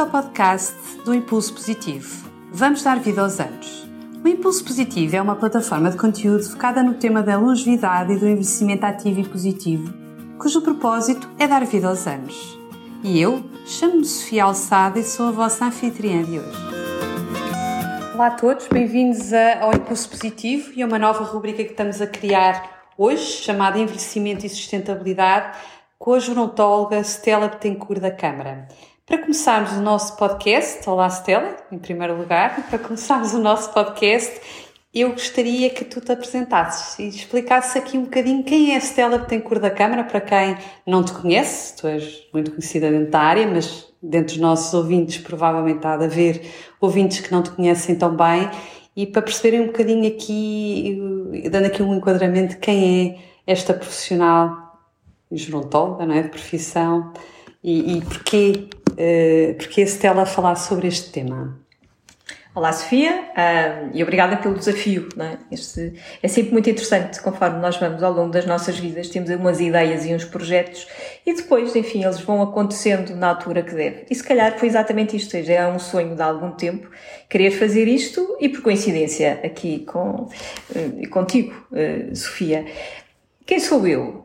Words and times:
Ao 0.00 0.06
podcast 0.06 0.74
do 1.04 1.14
Impulso 1.14 1.52
Positivo. 1.52 2.26
Vamos 2.50 2.82
dar 2.82 2.98
vida 3.00 3.20
aos 3.20 3.38
anos. 3.38 3.86
O 4.24 4.26
Impulso 4.26 4.64
Positivo 4.64 5.14
é 5.14 5.20
uma 5.20 5.36
plataforma 5.36 5.90
de 5.90 5.98
conteúdo 5.98 6.42
focada 6.42 6.82
no 6.82 6.94
tema 6.94 7.22
da 7.22 7.36
longevidade 7.36 8.14
e 8.14 8.16
do 8.16 8.26
envelhecimento 8.26 8.86
ativo 8.86 9.20
e 9.20 9.28
positivo, 9.28 9.92
cujo 10.38 10.62
propósito 10.62 11.28
é 11.38 11.46
dar 11.46 11.66
vida 11.66 11.86
aos 11.86 12.06
anos. 12.06 12.58
E 13.04 13.20
eu 13.20 13.44
chamo-me 13.66 14.06
Sofia 14.06 14.44
Alçada 14.44 14.98
e 14.98 15.04
sou 15.04 15.28
a 15.28 15.32
vossa 15.32 15.66
anfitriã 15.66 16.24
de 16.24 16.38
hoje. 16.38 16.58
Olá 18.14 18.28
a 18.28 18.30
todos, 18.30 18.68
bem-vindos 18.68 19.34
ao 19.60 19.74
Impulso 19.74 20.08
Positivo 20.08 20.72
e 20.74 20.82
a 20.82 20.86
uma 20.86 20.98
nova 20.98 21.24
rubrica 21.24 21.62
que 21.62 21.72
estamos 21.72 22.00
a 22.00 22.06
criar 22.06 22.86
hoje, 22.96 23.42
chamada 23.42 23.78
Envelhecimento 23.78 24.46
e 24.46 24.48
Sustentabilidade, 24.48 25.58
com 25.98 26.14
a 26.14 26.18
gerontóloga 26.18 27.04
Stella 27.04 27.48
Betancourt 27.48 28.00
da 28.00 28.10
Câmara. 28.10 28.66
Para 29.10 29.18
começarmos 29.18 29.72
o 29.72 29.82
nosso 29.82 30.16
podcast, 30.16 30.88
olá 30.88 31.08
Stella, 31.08 31.56
em 31.72 31.78
primeiro 31.78 32.16
lugar, 32.16 32.64
para 32.70 32.78
começarmos 32.78 33.34
o 33.34 33.40
nosso 33.40 33.72
podcast, 33.72 34.40
eu 34.94 35.10
gostaria 35.10 35.68
que 35.68 35.84
tu 35.84 36.00
te 36.00 36.12
apresentasses 36.12 36.96
e 36.96 37.08
explicasses 37.08 37.74
aqui 37.74 37.98
um 37.98 38.04
bocadinho 38.04 38.44
quem 38.44 38.72
é 38.72 38.76
a 38.76 38.80
Stella 38.80 39.18
Betancourt 39.18 39.60
da 39.60 39.68
Câmara, 39.68 40.04
para 40.04 40.20
quem 40.20 40.56
não 40.86 41.02
te 41.02 41.10
conhece, 41.12 41.76
tu 41.76 41.88
és 41.88 42.28
muito 42.32 42.52
conhecida 42.52 42.88
dentro 42.88 43.10
da 43.10 43.18
área, 43.18 43.48
mas 43.48 43.92
dentro 44.00 44.34
dos 44.34 44.36
nossos 44.36 44.72
ouvintes 44.74 45.18
provavelmente 45.18 45.84
há 45.84 45.96
de 45.96 46.04
haver 46.04 46.42
ouvintes 46.80 47.18
que 47.18 47.32
não 47.32 47.42
te 47.42 47.50
conhecem 47.50 47.96
tão 47.96 48.14
bem, 48.14 48.48
e 48.94 49.08
para 49.08 49.22
perceberem 49.22 49.62
um 49.62 49.66
bocadinho 49.66 50.06
aqui, 50.06 51.02
dando 51.50 51.66
aqui 51.66 51.82
um 51.82 51.96
enquadramento 51.96 52.58
quem 52.58 53.18
é 53.44 53.52
esta 53.52 53.74
profissional 53.74 54.78
gerontóloga, 55.32 56.06
não 56.06 56.14
é? 56.14 56.22
De 56.22 56.28
profissão. 56.28 57.12
E, 57.62 57.98
e 57.98 58.00
porquê, 58.00 58.68
uh, 59.00 59.54
porquê 59.54 59.82
a 59.82 59.86
Stella 59.86 60.26
falar 60.26 60.56
sobre 60.56 60.86
este 60.88 61.10
tema? 61.10 61.58
Olá, 62.52 62.72
Sofia, 62.72 63.12
uh, 63.12 63.90
e 63.94 64.02
obrigada 64.02 64.36
pelo 64.36 64.56
desafio. 64.56 65.08
É? 65.18 65.38
Este 65.54 65.94
é 66.20 66.26
sempre 66.26 66.52
muito 66.52 66.68
interessante, 66.68 67.22
conforme 67.22 67.60
nós 67.60 67.76
vamos 67.76 68.02
ao 68.02 68.12
longo 68.12 68.32
das 68.32 68.44
nossas 68.44 68.76
vidas, 68.76 69.08
temos 69.08 69.30
umas 69.30 69.60
ideias 69.60 70.04
e 70.04 70.12
uns 70.12 70.24
projetos, 70.24 70.88
e 71.24 71.32
depois, 71.32 71.76
enfim, 71.76 72.02
eles 72.02 72.20
vão 72.20 72.42
acontecendo 72.42 73.14
na 73.14 73.28
altura 73.28 73.62
que 73.62 73.72
deve. 73.72 74.04
E 74.10 74.14
se 74.16 74.24
calhar 74.24 74.58
foi 74.58 74.66
exatamente 74.66 75.16
isto, 75.16 75.40
já 75.40 75.54
é 75.54 75.68
um 75.68 75.78
sonho 75.78 76.16
de 76.16 76.22
algum 76.22 76.50
tempo, 76.50 76.90
querer 77.28 77.52
fazer 77.52 77.86
isto, 77.86 78.36
e 78.40 78.48
por 78.48 78.62
coincidência, 78.62 79.40
aqui 79.44 79.84
com, 79.86 80.28
uh, 80.74 81.08
contigo, 81.08 81.54
uh, 81.70 82.16
Sofia. 82.16 82.66
Quem 83.46 83.60
sou 83.60 83.86
eu? 83.86 84.24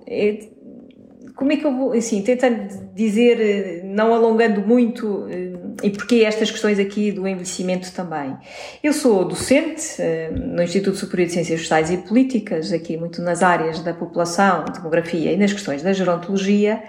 Como 1.36 1.52
é 1.52 1.58
que 1.58 1.66
eu 1.66 1.76
vou, 1.76 1.92
assim, 1.94 2.22
tentando 2.22 2.94
dizer, 2.94 3.40
eh, 3.40 3.82
não 3.84 4.14
alongando 4.14 4.62
muito, 4.62 5.28
eh, 5.30 5.52
e 5.84 5.90
porquê 5.90 6.24
estas 6.24 6.50
questões 6.50 6.80
aqui 6.80 7.12
do 7.12 7.28
envelhecimento 7.28 7.92
também. 7.92 8.38
Eu 8.82 8.94
sou 8.94 9.26
docente 9.26 10.02
eh, 10.02 10.32
no 10.32 10.64
Instituto 10.64 10.98
Superior 10.98 11.28
de 11.28 11.34
Ciências 11.34 11.60
Sociais 11.60 11.92
e 11.92 11.98
Políticas, 11.98 12.72
aqui 12.72 12.96
muito 12.96 13.22
nas 13.22 13.44
áreas 13.44 13.82
da 13.82 13.94
população, 13.94 14.64
demografia 14.74 15.34
e 15.34 15.38
nas 15.38 15.52
questões 15.52 15.84
da 15.84 15.92
gerontologia, 15.92 16.82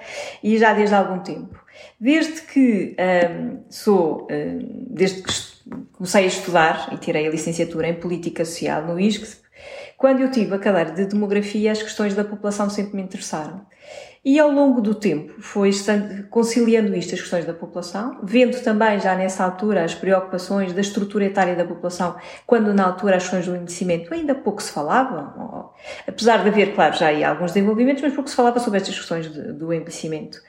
e 0.43 0.57
já 0.57 0.73
desde 0.73 0.95
há 0.95 0.99
algum 0.99 1.19
tempo. 1.19 1.59
Desde 2.01 2.43
que 2.43 2.97
sou, 3.69 4.27
desde 4.89 5.23
que 5.23 5.33
comecei 5.93 6.25
a 6.25 6.27
estudar 6.27 6.91
e 6.93 6.97
tirei 6.99 7.27
a 7.27 7.31
licenciatura 7.31 7.89
em 7.89 7.95
Política 7.95 8.45
Social 8.45 8.83
no 8.87 8.99
ISCSP, 8.99 9.47
quando 9.97 10.21
eu 10.21 10.31
tive 10.31 10.55
a 10.55 10.59
cadeira 10.59 10.93
de 10.93 11.07
demografia, 11.07 11.73
as 11.73 11.83
questões 11.83 12.15
da 12.15 12.23
população 12.23 12.69
sempre 12.69 12.97
me 12.97 13.03
interessaram. 13.03 13.67
E 14.29 14.41
ao 14.41 14.51
longo 14.51 14.81
do 14.81 14.93
tempo 14.93 15.41
foi 15.41 15.71
conciliando 16.31 16.97
isto 16.97 17.15
as 17.15 17.21
questões 17.21 17.45
da 17.45 17.55
população, 17.55 18.19
vendo 18.25 18.61
também 18.61 18.99
já 18.99 19.15
nessa 19.15 19.45
altura 19.45 19.85
as 19.85 19.95
preocupações 19.95 20.73
da 20.73 20.81
estrutura 20.81 21.27
etária 21.27 21.55
da 21.55 21.65
população, 21.65 22.17
quando 22.45 22.75
na 22.75 22.87
altura 22.87 23.19
as 23.19 23.23
questões 23.23 23.47
do 23.47 23.55
envelhecimento 23.55 24.13
ainda 24.13 24.35
pouco 24.35 24.61
se 24.61 24.73
falava, 24.73 25.73
apesar 26.09 26.43
de 26.43 26.49
haver, 26.49 26.75
claro, 26.75 26.97
já 26.97 27.07
aí 27.07 27.23
alguns 27.23 27.53
desenvolvimentos, 27.53 28.03
mas 28.03 28.15
pouco 28.15 28.29
se 28.29 28.35
falava 28.35 28.59
sobre 28.59 28.79
estas 28.79 28.97
questões 28.99 29.29
do 29.29 29.73
envelhecimento. 29.73 30.43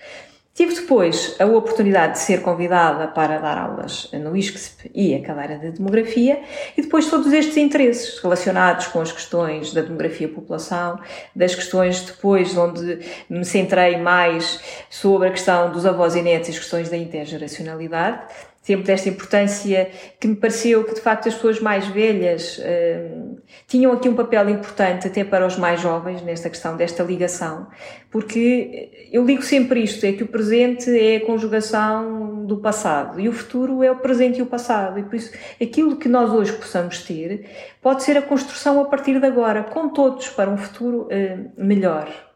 Tive 0.58 0.74
depois 0.74 1.36
a 1.40 1.46
oportunidade 1.46 2.14
de 2.14 2.20
ser 2.20 2.42
convidada 2.42 3.08
para 3.08 3.38
dar 3.38 3.60
aulas 3.60 4.10
no 4.12 4.36
ISCSP 4.36 4.90
e 4.92 5.14
a 5.14 5.22
cadeira 5.22 5.60
de 5.60 5.70
demografia, 5.70 6.42
e 6.76 6.82
depois 6.82 7.08
todos 7.12 7.32
estes 7.32 7.58
interesses 7.58 8.18
relacionados 8.18 8.88
com 8.88 9.00
as 9.00 9.12
questões 9.12 9.72
da 9.72 9.82
demografia 9.82 10.28
população, 10.28 11.00
das 11.36 11.54
questões 11.54 12.02
depois 12.02 12.58
onde 12.58 13.06
me 13.30 13.46
centrei 13.46 13.98
mais 13.98 14.60
sobre 14.90 15.28
a 15.28 15.32
questão 15.32 15.72
dos 15.72 15.86
avós 15.86 16.16
e 16.16 16.24
netos 16.24 16.48
e 16.50 16.52
as 16.54 16.58
questões 16.58 16.90
da 16.90 16.98
intergeracionalidade, 16.98 18.22
sempre 18.68 18.86
desta 18.86 19.08
importância 19.08 19.90
que 20.20 20.28
me 20.28 20.36
pareceu 20.36 20.84
que 20.84 20.94
de 20.94 21.00
facto 21.00 21.30
as 21.30 21.36
pessoas 21.36 21.62
mais 21.62 21.88
velhas 21.88 22.58
uh, 22.58 23.42
tinham 23.66 23.94
aqui 23.94 24.10
um 24.10 24.14
papel 24.14 24.50
importante 24.50 25.08
até 25.08 25.24
para 25.24 25.48
os 25.48 25.58
mais 25.58 25.80
jovens 25.80 26.22
nesta 26.22 26.50
questão 26.50 26.76
desta 26.76 27.02
ligação, 27.02 27.68
porque 28.12 29.08
eu 29.10 29.26
ligo 29.26 29.42
sempre 29.42 29.82
isto, 29.82 30.06
é 30.06 30.12
que 30.12 30.24
o 30.24 30.28
presente 30.28 30.90
é 30.90 31.16
a 31.16 31.26
conjugação 31.26 32.46
do 32.46 32.58
passado 32.58 33.22
e 33.22 33.30
o 33.30 33.32
futuro 33.32 33.82
é 33.84 33.90
o 33.90 34.00
presente 34.00 34.40
e 34.40 34.42
o 34.42 34.46
passado 34.46 35.00
e 35.00 35.04
por 35.04 35.16
isso 35.16 35.32
aquilo 35.62 35.96
que 35.96 36.10
nós 36.10 36.30
hoje 36.32 36.52
possamos 36.52 37.04
ter 37.04 37.50
pode 37.82 38.04
ser 38.04 38.18
a 38.18 38.22
construção 38.22 38.82
a 38.82 38.86
partir 38.86 39.18
de 39.18 39.26
agora, 39.26 39.64
com 39.64 39.88
todos 39.88 40.28
para 40.28 40.50
um 40.50 40.58
futuro 40.58 41.04
uh, 41.08 41.52
melhor. 41.58 42.27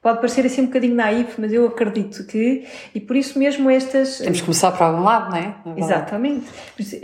Pode 0.00 0.18
parecer 0.18 0.46
assim 0.46 0.62
um 0.62 0.66
bocadinho 0.66 0.94
naif, 0.94 1.40
mas 1.40 1.52
eu 1.52 1.66
acredito 1.66 2.24
que, 2.24 2.64
e 2.94 3.00
por 3.00 3.16
isso 3.16 3.38
mesmo 3.38 3.68
estas. 3.68 4.18
Temos 4.18 4.38
que 4.38 4.44
começar 4.44 4.70
para 4.72 4.86
algum 4.86 5.02
lado, 5.02 5.30
não 5.30 5.36
é? 5.36 5.54
Exatamente. 5.76 6.46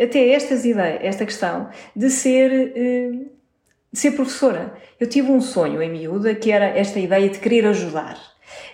Até 0.00 0.28
estas 0.30 0.64
ideias, 0.64 1.00
esta 1.02 1.26
questão 1.26 1.68
de 1.94 2.08
ser, 2.08 2.72
eh, 2.76 3.10
de 3.92 3.98
ser 3.98 4.12
professora. 4.12 4.74
Eu 5.00 5.08
tive 5.08 5.30
um 5.30 5.40
sonho 5.40 5.82
em 5.82 5.90
miúda 5.90 6.34
que 6.34 6.52
era 6.52 6.66
esta 6.66 7.00
ideia 7.00 7.28
de 7.28 7.38
querer 7.40 7.66
ajudar. 7.66 8.16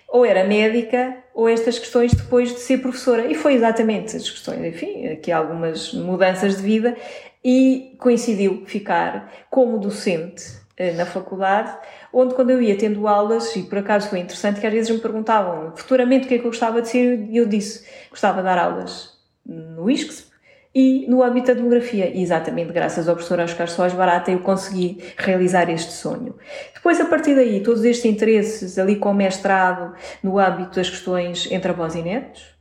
Ou 0.06 0.26
era 0.26 0.44
médica, 0.44 1.16
ou 1.32 1.48
estas 1.48 1.78
questões 1.78 2.12
depois 2.12 2.52
de 2.52 2.60
ser 2.60 2.78
professora. 2.78 3.26
E 3.26 3.34
foi 3.34 3.54
exatamente 3.54 4.16
as 4.16 4.28
questões, 4.28 4.62
enfim, 4.64 5.06
aqui 5.06 5.32
algumas 5.32 5.94
mudanças 5.94 6.56
de 6.56 6.62
vida, 6.62 6.96
e 7.42 7.96
coincidiu 7.98 8.64
ficar 8.66 9.32
como 9.48 9.78
docente 9.78 10.60
eh, 10.76 10.92
na 10.92 11.06
faculdade 11.06 11.74
onde 12.12 12.34
quando 12.34 12.50
eu 12.50 12.60
ia 12.60 12.76
tendo 12.76 13.06
aulas, 13.06 13.54
e 13.56 13.62
por 13.62 13.78
acaso 13.78 14.08
foi 14.08 14.18
interessante 14.18 14.60
que 14.60 14.66
às 14.66 14.72
vezes 14.72 14.90
me 14.90 14.98
perguntavam 14.98 15.72
futuramente 15.76 16.26
o 16.26 16.28
que 16.28 16.34
é 16.34 16.38
que 16.38 16.44
eu 16.44 16.50
gostava 16.50 16.82
de 16.82 16.88
ser, 16.88 17.26
e 17.28 17.36
eu 17.36 17.46
disse, 17.46 17.86
gostava 18.10 18.38
de 18.38 18.44
dar 18.44 18.58
aulas 18.58 19.18
no 19.46 19.90
ISCSP 19.90 20.30
e 20.74 21.06
no 21.08 21.22
âmbito 21.22 21.48
da 21.48 21.54
demografia. 21.54 22.08
E 22.08 22.22
exatamente 22.22 22.72
graças 22.72 23.08
ao 23.08 23.14
professor 23.14 23.40
Oscar 23.40 23.68
Soares 23.68 23.94
Barata 23.94 24.30
eu 24.30 24.40
consegui 24.40 25.02
realizar 25.16 25.68
este 25.68 25.92
sonho. 25.92 26.36
Depois, 26.74 27.00
a 27.00 27.04
partir 27.04 27.34
daí, 27.34 27.62
todos 27.62 27.84
estes 27.84 28.04
interesses 28.04 28.78
ali 28.78 28.96
com 28.96 29.10
o 29.10 29.14
mestrado 29.14 29.94
no 30.22 30.38
âmbito 30.38 30.76
das 30.76 30.88
questões 30.88 31.50
entre 31.50 31.70
avós 31.70 31.94
e 31.94 32.02
netos, 32.02 32.60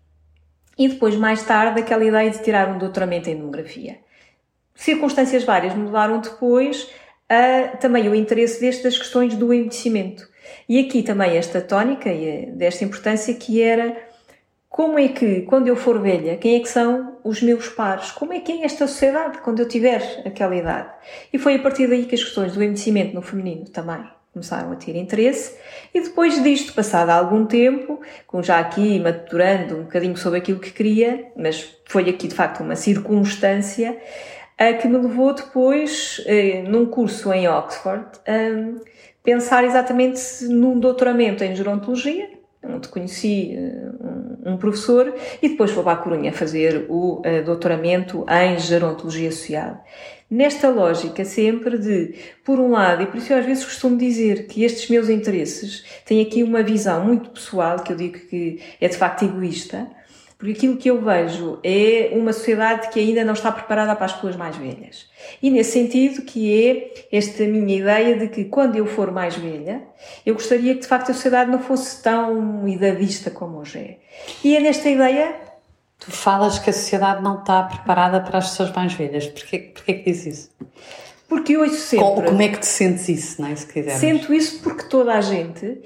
e 0.78 0.88
depois, 0.88 1.16
mais 1.16 1.44
tarde, 1.44 1.82
aquela 1.82 2.06
ideia 2.06 2.30
de 2.32 2.42
tirar 2.42 2.70
um 2.70 2.78
doutoramento 2.78 3.30
em 3.30 3.36
demografia. 3.36 3.98
Circunstâncias 4.74 5.44
várias 5.44 5.76
mudaram 5.76 6.22
depois 6.22 6.90
a, 7.30 7.78
também 7.78 8.10
o 8.10 8.16
interesse 8.16 8.60
destas 8.60 8.98
questões 8.98 9.36
do 9.36 9.54
envelhecimento. 9.54 10.28
E 10.68 10.80
aqui 10.80 11.04
também 11.04 11.38
esta 11.38 11.62
tónica 11.62 12.12
e 12.12 12.48
desta 12.48 12.84
importância 12.84 13.34
que 13.34 13.62
era 13.62 13.96
como 14.70 15.00
é 15.00 15.08
que, 15.08 15.42
quando 15.42 15.68
eu 15.68 15.76
for 15.76 16.00
velha, 16.00 16.38
quem 16.38 16.56
é 16.56 16.60
que 16.60 16.70
são 16.70 17.18
os 17.24 17.42
meus 17.42 17.68
pares? 17.70 18.12
Como 18.12 18.34
é 18.34 18.40
que 18.40 18.52
é 18.52 18.66
esta 18.66 18.88
sociedade 18.88 19.40
quando 19.40 19.60
eu 19.60 19.68
tiver 19.68 20.22
aquela 20.26 20.56
idade? 20.56 20.90
E 21.34 21.40
foi 21.40 21.56
a 21.56 21.60
partir 21.60 21.88
daí 21.88 22.06
que 22.06 22.16
as 22.16 22.24
questões 22.24 22.54
do 22.54 22.64
envelhecimento 22.64 23.16
no 23.16 23.22
feminino 23.22 23.66
também 23.66 24.06
começaram 24.32 24.72
a 24.72 24.76
ter 24.76 24.96
interesse. 24.96 25.58
E 25.94 26.02
depois 26.02 26.42
disto, 26.42 26.74
passado 26.74 27.10
algum 27.10 27.46
tempo, 27.46 28.00
com 28.28 28.44
já 28.44 28.60
aqui 28.60 29.00
maturando 29.00 29.76
um 29.76 29.84
bocadinho 29.84 30.16
sobre 30.16 30.40
aquilo 30.40 30.60
que 30.60 30.72
queria, 30.72 31.32
mas 31.36 31.76
foi 31.86 32.08
aqui 32.08 32.28
de 32.28 32.36
facto 32.36 32.62
uma 32.62 32.76
circunstância, 32.76 33.98
que 34.74 34.88
me 34.88 34.98
levou 34.98 35.34
depois, 35.34 36.22
eh, 36.26 36.64
num 36.68 36.86
curso 36.86 37.32
em 37.32 37.48
Oxford, 37.48 38.06
a 38.28 38.82
pensar 39.24 39.64
exatamente 39.64 40.22
num 40.50 40.78
doutoramento 40.78 41.44
em 41.44 41.56
gerontologia, 41.56 42.30
onde 42.62 42.90
conheci 42.90 43.56
eh, 43.56 44.50
um 44.50 44.58
professor, 44.58 45.14
e 45.42 45.50
depois 45.50 45.72
fui 45.72 45.82
para 45.82 45.94
a 45.94 45.96
Corunha 45.96 46.34
fazer 46.34 46.88
o 46.90 47.22
eh, 47.24 47.42
doutoramento 47.42 48.26
em 48.30 48.60
gerontologia 48.60 49.32
social. 49.32 49.82
Nesta 50.30 50.70
lógica 50.70 51.26
sempre 51.26 51.78
de, 51.78 52.14
por 52.44 52.60
um 52.60 52.72
lado, 52.72 53.02
e 53.02 53.08
por 53.08 53.18
isso 53.18 53.34
eu 53.34 53.40
às 53.40 53.46
vezes 53.46 53.64
costumo 53.66 53.98
dizer 53.98 54.46
que 54.46 54.64
estes 54.64 54.90
meus 54.90 55.10
interesses 55.10 55.84
têm 56.06 56.22
aqui 56.22 56.44
uma 56.44 56.62
visão 56.62 57.04
muito 57.04 57.30
pessoal, 57.30 57.80
que 57.80 57.94
eu 57.94 57.98
digo 57.98 58.20
que 58.20 58.60
é 58.80 58.88
de 58.88 58.98
facto 58.98 59.24
egoísta, 59.24 59.88
porque 60.40 60.54
aquilo 60.54 60.78
que 60.78 60.90
eu 60.90 61.02
vejo 61.02 61.60
é 61.62 62.12
uma 62.14 62.32
sociedade 62.32 62.88
que 62.90 63.00
ainda 63.00 63.26
não 63.26 63.34
está 63.34 63.52
preparada 63.52 63.94
para 63.94 64.06
as 64.06 64.14
pessoas 64.14 64.38
mais 64.38 64.56
velhas. 64.56 65.06
E 65.44 65.52
nesse 65.52 65.74
sentido 65.74 66.22
que 66.22 66.66
é 66.66 66.94
esta 67.12 67.44
minha 67.44 67.78
ideia 67.78 68.18
de 68.18 68.30
que 68.30 68.46
quando 68.46 68.78
eu 68.78 68.86
for 68.86 69.12
mais 69.12 69.36
velha, 69.36 69.84
eu 70.26 70.34
gostaria 70.34 70.74
que 70.76 70.80
de 70.80 70.88
facto 70.88 71.12
a 71.12 71.14
sociedade 71.14 71.52
não 71.52 71.60
fosse 71.60 72.02
tão 72.02 72.66
idadista 72.66 73.30
como 73.30 73.60
hoje 73.60 73.80
é. 73.80 73.98
E 74.42 74.56
é 74.56 74.62
nesta 74.62 74.90
ideia 74.90 75.36
Tu 76.00 76.12
falas 76.12 76.58
que 76.58 76.70
a 76.70 76.74
sociedade 76.74 77.22
não 77.22 77.40
está 77.40 77.62
preparada 77.64 78.22
para 78.22 78.38
as 78.38 78.52
pessoas 78.52 78.72
mais 78.72 78.94
velhas. 78.94 79.28
Porquê, 79.28 79.60
porquê 79.60 79.96
que 79.96 80.10
dizes 80.10 80.40
isso? 80.40 80.52
Porque 81.30 81.56
ouço 81.56 81.76
sempre. 81.76 82.06
Como, 82.06 82.24
como, 82.24 82.42
é 82.42 82.48
que 82.48 82.58
te 82.58 82.66
sentes 82.66 83.08
isso, 83.08 83.40
não 83.40 83.50
é? 83.50 83.56
Se 83.56 83.68
quisermos. 83.68 84.00
Sinto 84.00 84.34
isso 84.34 84.60
porque 84.64 84.84
toda 84.86 85.14
a 85.14 85.22
gente, 85.22 85.80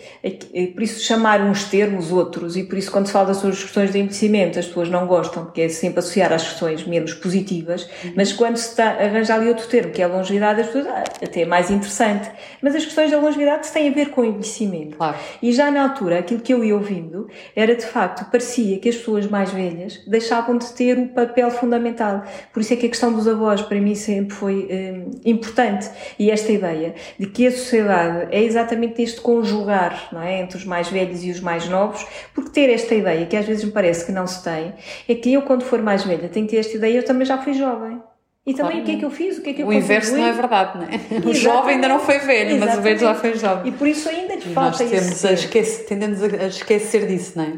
por 0.74 0.82
isso 0.82 1.02
chamar 1.02 1.42
uns 1.42 1.66
termos 1.66 2.14
outros, 2.14 2.56
e 2.56 2.64
por 2.64 2.78
isso 2.78 2.90
quando 2.90 3.08
se 3.08 3.12
fala 3.12 3.34
sobre 3.34 3.50
as 3.50 3.62
questões 3.62 3.92
de 3.92 4.00
envelhecimento, 4.00 4.58
as 4.58 4.66
pessoas 4.66 4.90
não 4.90 5.06
gostam, 5.06 5.44
porque 5.44 5.62
é 5.62 5.70
sempre 5.70 6.00
associar 6.00 6.32
às 6.32 6.44
questões 6.44 6.88
menos 6.88 7.14
positivas, 7.14 7.90
uhum. 8.04 8.14
mas 8.16 8.32
quando 8.32 8.56
se 8.56 8.70
está, 8.70 8.92
arranja 8.92 9.36
ali 9.36 9.50
outro 9.50 9.68
termo, 9.68 9.92
que 9.92 10.02
é 10.02 10.06
a 10.06 10.08
longevidade, 10.08 10.62
as 10.62 10.68
pessoas, 10.68 10.88
ah, 10.88 11.04
até 11.22 11.42
é 11.42 11.46
mais 11.46 11.70
interessante. 11.70 12.32
Mas 12.62 12.74
as 12.76 12.86
questões 12.86 13.12
da 13.12 13.20
longevidade 13.20 13.70
têm 13.70 13.90
a 13.90 13.94
ver 13.94 14.12
com 14.12 14.22
o 14.22 14.26
envelhecimento. 14.26 14.96
Claro. 14.96 15.18
E 15.42 15.52
já 15.52 15.70
na 15.70 15.84
altura, 15.84 16.20
aquilo 16.20 16.40
que 16.40 16.54
eu 16.54 16.64
ia 16.64 16.74
ouvindo, 16.74 17.28
era 17.54 17.76
de 17.76 17.86
facto, 17.86 18.32
parecia 18.32 18.80
que 18.80 18.88
as 18.88 18.96
pessoas 18.96 19.28
mais 19.28 19.52
velhas 19.52 20.02
deixavam 20.08 20.58
de 20.58 20.72
ter 20.72 20.98
o 20.98 21.10
papel 21.10 21.52
fundamental. 21.52 22.24
Por 22.54 22.62
isso 22.62 22.74
é 22.74 22.78
que 22.78 22.86
a 22.86 22.90
questão 22.90 23.12
dos 23.12 23.28
avós, 23.28 23.62
para 23.62 23.82
mim, 23.82 23.96
sempre 23.96 24.34
foi 24.34 24.70
hum, 24.72 25.12
importante. 25.34 25.90
E 26.18 26.32
esta 26.32 26.52
ideia 26.52 26.96
de 27.20 27.28
que 27.28 27.48
a 27.48 27.52
sociedade 27.52 28.28
é 28.32 28.42
exatamente 28.42 29.02
este 29.02 29.22
conjugar 29.22 30.10
não 30.12 30.22
é, 30.22 30.40
entre 30.40 30.58
os 30.58 30.66
mais 30.66 30.88
velhos 30.88 31.24
e 31.24 31.32
os 31.32 31.40
mais 31.40 31.68
novos, 31.68 32.06
porque 32.34 32.52
ter 32.52 32.70
esta 32.70 32.96
ideia, 32.96 33.26
que 33.26 33.36
às 33.36 33.46
vezes 33.46 33.64
me 33.64 33.72
parece 33.72 34.06
que 34.06 34.12
não 34.12 34.28
se 34.28 34.44
tem, 34.44 34.74
é 35.08 35.16
que 35.16 35.34
eu, 35.34 35.42
quando 35.42 35.64
for 35.64 35.82
mais 35.82 36.04
velha, 36.04 36.30
tenho 36.30 36.46
que 36.46 36.52
ter 36.52 36.60
esta 36.60 36.78
ideia, 36.78 36.98
eu 36.98 37.04
também 37.04 37.26
já 37.26 37.38
fui 37.38 37.54
jovem. 37.54 38.02
E 38.46 38.54
também 38.54 38.72
claro. 38.72 38.84
o 38.84 38.86
que 38.86 38.92
é 38.92 39.00
que 39.00 39.06
eu 39.06 39.12
fiz? 39.12 39.38
O 39.38 39.42
que 39.42 39.50
é 39.52 39.54
que 39.54 39.62
eu 39.62 39.68
O 39.68 39.74
inverso 39.74 40.18
não 40.18 40.26
é 40.26 40.32
verdade, 40.34 40.78
não 40.78 40.84
é? 40.86 41.00
O 41.26 41.34
jovem 41.34 41.76
ainda 41.76 41.88
não 41.88 42.00
foi 42.00 42.20
velho, 42.20 42.58
Exatamente. 42.58 42.60
mas 42.60 42.78
o 42.78 42.82
velho 42.82 43.00
já 43.00 43.16
foi 43.16 43.38
jovem. 43.38 43.72
E 43.72 43.76
por 43.76 43.88
isso 43.88 44.10
ainda 44.10 44.36
lhe 44.36 44.42
falta 44.42 44.84
nós 44.84 44.92
temos 44.92 45.26
a 45.26 45.32
esquecer, 45.32 45.86
tendemos 45.86 46.22
a 46.22 46.48
esquecer 46.48 47.08
disso, 47.08 47.38
não 47.38 47.46
é? 47.46 47.54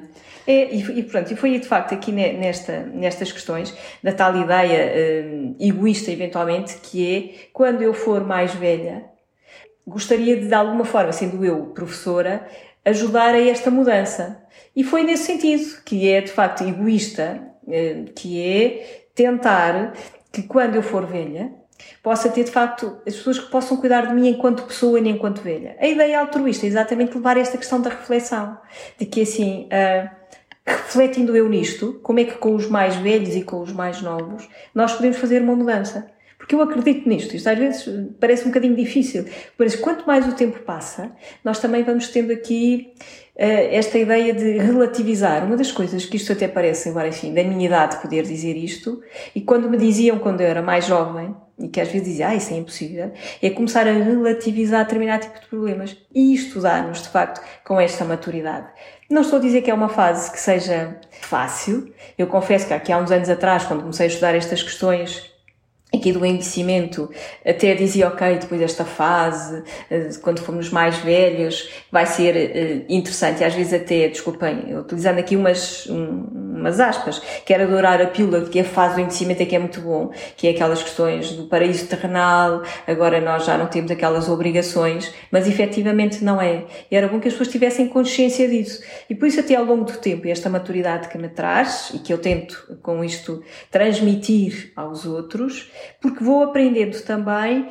É, 0.47 0.74
e, 0.74 1.00
e, 1.00 1.03
pronto, 1.03 1.31
e 1.31 1.36
foi 1.36 1.59
de 1.59 1.68
facto 1.68 1.94
aqui 1.94 2.12
nesta, 2.12 2.81
nestas 2.81 3.31
questões 3.31 3.75
da 4.03 4.12
tal 4.12 4.36
ideia 4.36 5.25
um, 5.25 5.56
egoísta, 5.59 6.12
eventualmente, 6.12 6.77
que 6.77 7.15
é 7.15 7.47
quando 7.51 7.81
eu 7.81 7.94
for 7.94 8.24
mais 8.24 8.53
velha, 8.53 9.06
gostaria 9.88 10.38
de, 10.38 10.47
de 10.47 10.53
alguma 10.53 10.86
forma, 10.86 11.12
sendo 11.12 11.44
eu 11.44 11.68
professora, 11.68 12.47
ajudar 12.83 13.33
a 13.33 13.42
esta 13.42 13.71
mudança. 13.71 14.44
E 14.75 14.83
foi 14.83 15.03
nesse 15.03 15.24
sentido, 15.24 15.81
que 15.83 16.09
é 16.09 16.21
de 16.21 16.31
facto 16.31 16.63
egoísta, 16.63 17.42
hum, 17.68 18.06
que 18.15 18.42
é 18.42 19.06
tentar 19.15 19.94
que 20.31 20.44
quando 20.44 20.75
eu 20.75 20.83
for 20.83 21.06
velha, 21.06 21.51
possa 22.03 22.30
ter 22.30 22.44
de 22.44 22.51
facto 22.51 22.97
as 23.07 23.15
pessoas 23.15 23.39
que 23.39 23.50
possam 23.50 23.77
cuidar 23.77 24.07
de 24.07 24.13
mim 24.13 24.27
enquanto 24.27 24.63
pessoa 24.63 25.00
e 25.00 25.09
enquanto 25.09 25.42
velha. 25.42 25.77
A 25.80 25.88
ideia 25.88 26.19
altruísta 26.19 26.65
é 26.65 26.69
exatamente 26.69 27.15
levar 27.15 27.38
esta 27.38 27.57
questão 27.57 27.81
da 27.81 27.89
reflexão, 27.89 28.57
de 28.97 29.06
que 29.06 29.21
assim, 29.21 29.68
uh, 29.68 30.09
refletindo 30.65 31.35
eu 31.35 31.47
nisto, 31.47 32.00
como 32.01 32.19
é 32.19 32.23
que 32.23 32.35
com 32.35 32.56
os 32.56 32.67
mais 32.67 32.95
velhos 32.95 33.35
e 33.35 33.44
com 33.44 33.62
os 33.62 33.71
mais 33.71 34.01
novos 34.01 34.47
nós 34.73 34.94
podemos 34.94 35.17
fazer 35.17 35.41
uma 35.41 35.56
mudança. 35.56 36.09
Porque 36.38 36.53
eu 36.53 36.62
acredito 36.62 37.07
nisto. 37.07 37.35
Isto 37.35 37.50
às 37.50 37.57
vezes 37.57 37.89
parece 38.19 38.44
um 38.44 38.47
bocadinho 38.47 38.75
difícil, 38.75 39.25
mas 39.57 39.75
quanto 39.75 40.06
mais 40.06 40.27
o 40.27 40.33
tempo 40.33 40.59
passa, 40.59 41.12
nós 41.44 41.59
também 41.59 41.83
vamos 41.83 42.09
tendo 42.09 42.31
aqui 42.31 42.94
uh, 43.35 43.71
esta 43.71 43.97
ideia 43.97 44.33
de 44.33 44.57
relativizar. 44.57 45.44
Uma 45.45 45.57
das 45.57 45.71
coisas 45.71 46.06
que 46.06 46.17
isto 46.17 46.31
até 46.31 46.47
parece, 46.47 46.89
agora 46.89 47.07
enfim, 47.07 47.33
da 47.33 47.44
minha 47.44 47.65
idade 47.65 48.01
poder 48.01 48.23
dizer 48.23 48.56
isto, 48.57 49.01
e 49.33 49.41
quando 49.41 49.69
me 49.69 49.77
diziam 49.77 50.19
quando 50.19 50.41
eu 50.41 50.47
era 50.47 50.61
mais 50.61 50.85
jovem, 50.85 51.35
e 51.57 51.69
que 51.69 51.79
às 51.79 51.88
vezes 51.88 52.07
dizia, 52.07 52.27
ah, 52.27 52.35
isso 52.35 52.53
é 52.53 52.57
impossível, 52.57 53.11
é 53.41 53.50
começar 53.50 53.88
a 53.88 53.91
relativizar 53.91 54.83
determinado 54.83 55.23
tipo 55.23 55.39
de 55.39 55.47
problemas. 55.47 55.97
E 56.13 56.33
isto 56.33 56.59
dá-nos, 56.59 57.01
de 57.01 57.09
facto, 57.09 57.41
com 57.63 57.79
esta 57.79 58.03
maturidade. 58.03 58.68
Não 59.10 59.22
estou 59.22 59.38
a 59.38 59.42
dizer 59.42 59.62
que 59.62 59.69
é 59.69 59.74
uma 59.74 59.90
fase 59.90 60.31
que 60.31 60.40
seja 60.40 61.00
fácil. 61.22 61.94
Eu 62.18 62.28
confesso 62.28 62.68
que 62.68 62.74
aqui 62.74 62.92
há 62.92 62.98
uns 62.98 63.12
anos 63.12 63.30
atrás, 63.30 63.63
quando 63.63 63.81
comecei 63.81 64.07
a 64.07 64.10
estudar 64.10 64.36
estas 64.36 64.63
questões, 64.63 65.31
aqui 65.94 66.12
do 66.12 66.25
envelhecimento, 66.25 67.10
até 67.46 67.74
dizia, 67.75 68.07
ok, 68.07 68.40
depois 68.40 68.60
desta 68.60 68.84
fase, 68.84 69.63
eh, 69.90 70.10
quando 70.22 70.40
formos 70.42 70.69
mais 70.69 70.98
velhos, 70.98 71.69
vai 71.92 72.06
ser 72.06 72.36
eh, 72.36 72.86
interessante, 72.90 73.42
e 73.42 73.44
às 73.44 73.54
vezes 73.54 73.74
até, 73.74 74.07
desculpem, 74.07 74.78
utilizando 74.78 75.19
aqui 75.19 75.36
umas, 75.36 75.88
umas 76.56 76.80
aspas, 76.80 77.22
quero 77.46 77.63
adorar 77.63 78.02
a 78.02 78.07
pílula, 78.07 78.42
que 78.42 78.60
é 78.60 78.62
a 78.62 78.66
fase 78.66 78.96
do 78.96 79.02
envelhecimento 79.02 79.44
é 79.44 79.46
que 79.46 79.56
é 79.56 79.60
muito 79.60 79.81
bom, 79.81 80.12
que 80.36 80.48
é 80.48 80.52
aquelas 80.52 80.81
questões 80.81 81.31
do 81.31 81.48
paraíso 81.48 81.88
terrenal, 81.88 82.63
agora 82.88 83.19
nós 83.22 83.46
já 83.46 83.57
não 83.57 83.68
temos 83.68 83.92
aquelas 83.92 84.30
obrigações, 84.30 85.13
mas 85.31 85.48
efetivamente 85.48 86.24
não 86.24 86.42
é. 86.42 86.66
E 86.90 86.96
era 86.96 87.07
bom 87.07 87.19
que 87.19 87.28
as 87.28 87.34
pessoas 87.34 87.50
tivessem 87.50 87.88
consciência 87.88 88.48
disso. 88.48 88.81
E 89.10 89.16
por 89.16 89.28
isso 89.28 89.40
até 89.40 89.56
ao 89.56 89.66
longo 89.66 89.86
do 89.86 89.98
tempo, 89.98 90.28
esta 90.28 90.50
maturidade 90.50 91.07
que 91.10 91.18
me 91.18 91.30
traz, 91.30 91.92
e 91.94 92.00
que 92.00 92.12
eu 92.12 92.18
tento 92.18 92.78
com 92.81 93.04
isto 93.04 93.44
transmitir 93.72 94.72
aos 94.75 95.06
outros, 95.06 95.72
porque 96.02 96.24
vou 96.24 96.44
aprendendo 96.44 97.00
também 97.02 97.68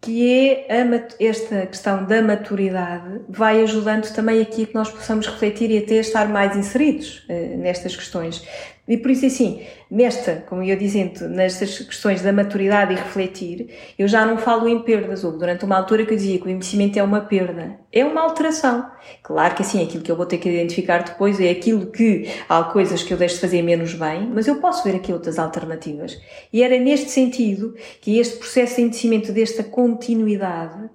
que 0.00 0.66
é 0.68 0.82
a, 0.82 1.08
esta 1.24 1.66
questão 1.66 2.04
da 2.04 2.22
maturidade 2.22 3.20
vai 3.28 3.62
ajudando 3.62 4.12
também 4.14 4.40
aqui 4.40 4.66
que 4.66 4.74
nós 4.74 4.90
possamos 4.90 5.26
refletir 5.26 5.70
e 5.70 5.78
até 5.78 5.96
estar 5.96 6.28
mais 6.28 6.56
inseridos 6.56 7.26
uh, 7.28 7.58
nestas 7.58 7.96
questões. 7.96 8.46
E 8.88 8.96
por 8.96 9.10
isso, 9.10 9.26
assim, 9.26 9.62
nesta, 9.90 10.44
como 10.48 10.62
eu 10.62 10.76
dizendo, 10.76 11.28
nestas 11.28 11.78
questões 11.78 12.22
da 12.22 12.32
maturidade 12.32 12.92
e 12.92 12.96
refletir, 12.96 13.68
eu 13.98 14.06
já 14.06 14.24
não 14.24 14.38
falo 14.38 14.68
em 14.68 14.80
perdas. 14.82 15.24
Houve 15.24 15.38
durante 15.38 15.64
uma 15.64 15.76
altura 15.76 16.06
que 16.06 16.12
eu 16.12 16.16
dizia 16.16 16.38
que 16.38 16.46
o 16.46 16.50
envelhecimento 16.50 16.98
é 16.98 17.02
uma 17.02 17.20
perda. 17.20 17.80
É 17.92 18.04
uma 18.04 18.20
alteração. 18.20 18.88
Claro 19.22 19.54
que 19.54 19.62
assim, 19.62 19.82
aquilo 19.82 20.04
que 20.04 20.10
eu 20.10 20.16
vou 20.16 20.26
ter 20.26 20.38
que 20.38 20.48
identificar 20.48 21.02
depois 21.02 21.40
é 21.40 21.50
aquilo 21.50 21.86
que 21.86 22.28
há 22.48 22.62
coisas 22.64 23.02
que 23.02 23.12
eu 23.12 23.18
deixo 23.18 23.36
de 23.36 23.40
fazer 23.40 23.62
menos 23.62 23.94
bem, 23.94 24.30
mas 24.32 24.46
eu 24.46 24.60
posso 24.60 24.84
ver 24.84 24.96
aqui 24.96 25.12
outras 25.12 25.38
alternativas. 25.38 26.20
E 26.52 26.62
era 26.62 26.78
neste 26.78 27.10
sentido 27.10 27.74
que 28.00 28.18
este 28.18 28.36
processo 28.36 28.76
de 28.76 28.82
envelhecimento, 28.82 29.32
desta 29.32 29.64
continuidade, 29.64 30.88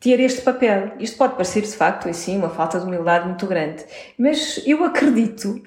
ter 0.00 0.20
este 0.20 0.42
papel. 0.42 0.92
Isto 1.00 1.16
pode 1.16 1.32
parecer, 1.32 1.62
de 1.62 1.76
facto, 1.76 2.08
assim, 2.08 2.36
uma 2.36 2.50
falta 2.50 2.78
de 2.78 2.86
humildade 2.86 3.26
muito 3.26 3.46
grande, 3.46 3.84
mas 4.16 4.62
eu 4.66 4.84
acredito 4.84 5.60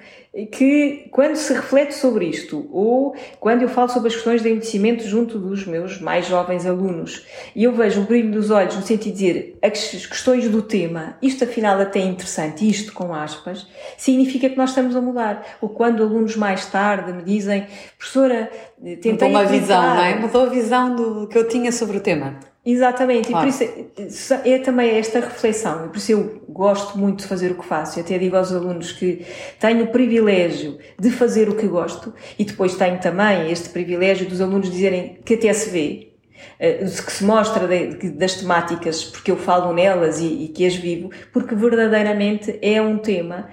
que 0.50 1.08
quando 1.10 1.36
se 1.36 1.52
reflete 1.52 1.94
sobre 1.94 2.24
isto, 2.24 2.66
ou 2.72 3.14
quando 3.38 3.60
eu 3.60 3.68
falo 3.68 3.90
sobre 3.90 4.08
as 4.08 4.14
questões 4.14 4.40
de 4.40 4.48
envelhecimento 4.48 5.06
junto 5.06 5.38
dos 5.38 5.66
meus 5.66 6.00
mais 6.00 6.26
jovens 6.26 6.64
alunos, 6.64 7.26
e 7.54 7.64
eu 7.64 7.72
vejo 7.72 8.00
o 8.00 8.04
brilho 8.04 8.30
dos 8.30 8.50
olhos 8.50 8.74
no 8.74 8.80
sentido 8.80 9.12
de 9.14 9.26
dizer 9.26 9.58
as 9.62 10.06
questões 10.06 10.48
do 10.48 10.62
tema, 10.62 11.18
isto 11.20 11.44
afinal 11.44 11.78
até 11.78 12.00
é 12.00 12.04
interessante, 12.04 12.66
isto 12.66 12.94
com 12.94 13.14
aspas, 13.14 13.66
significa 13.98 14.48
que 14.48 14.56
nós 14.56 14.70
estamos 14.70 14.96
a 14.96 15.02
mudar. 15.02 15.58
Ou 15.60 15.68
quando 15.68 16.02
alunos 16.02 16.34
mais 16.34 16.64
tarde 16.64 17.12
me 17.12 17.22
dizem, 17.22 17.66
professora, 17.98 18.50
tentei... 18.82 19.12
Mudou 19.12 19.28
uma 19.28 19.44
visão, 19.44 19.82
não 19.82 20.02
é? 20.02 20.18
Mudou 20.18 20.42
a 20.44 20.48
visão 20.48 20.96
do 20.96 21.28
que 21.28 21.36
eu 21.36 21.46
tinha 21.46 21.70
sobre 21.70 21.98
o 21.98 22.00
tema. 22.00 22.51
Exatamente, 22.64 23.28
claro. 23.28 23.48
e 23.48 23.52
por 23.52 23.64
isso 24.06 24.34
é, 24.34 24.50
é 24.50 24.58
também 24.58 24.96
esta 24.96 25.18
reflexão, 25.18 25.86
e 25.86 25.88
por 25.88 25.96
isso 25.96 26.12
eu 26.12 26.44
gosto 26.48 26.96
muito 26.96 27.22
de 27.22 27.26
fazer 27.26 27.50
o 27.50 27.56
que 27.56 27.66
faço, 27.66 27.98
e 27.98 28.02
até 28.02 28.16
digo 28.18 28.36
aos 28.36 28.52
alunos 28.52 28.92
que 28.92 29.26
tenho 29.58 29.84
o 29.84 29.86
privilégio 29.88 30.78
de 30.96 31.10
fazer 31.10 31.48
o 31.48 31.56
que 31.56 31.66
gosto, 31.66 32.14
e 32.38 32.44
depois 32.44 32.76
tenho 32.76 33.00
também 33.00 33.50
este 33.50 33.68
privilégio 33.70 34.28
dos 34.28 34.40
alunos 34.40 34.70
dizerem 34.70 35.18
que 35.24 35.34
até 35.34 35.52
se 35.52 35.70
vê, 35.70 36.12
eh, 36.60 36.84
que 36.84 37.12
se 37.12 37.24
mostra 37.24 37.66
das 38.14 38.34
temáticas 38.36 39.04
porque 39.04 39.32
eu 39.32 39.36
falo 39.36 39.72
nelas 39.72 40.20
e, 40.20 40.44
e 40.44 40.48
que 40.48 40.64
as 40.64 40.76
vivo, 40.76 41.10
porque 41.32 41.56
verdadeiramente 41.56 42.60
é 42.62 42.80
um 42.80 42.96
tema 42.96 43.48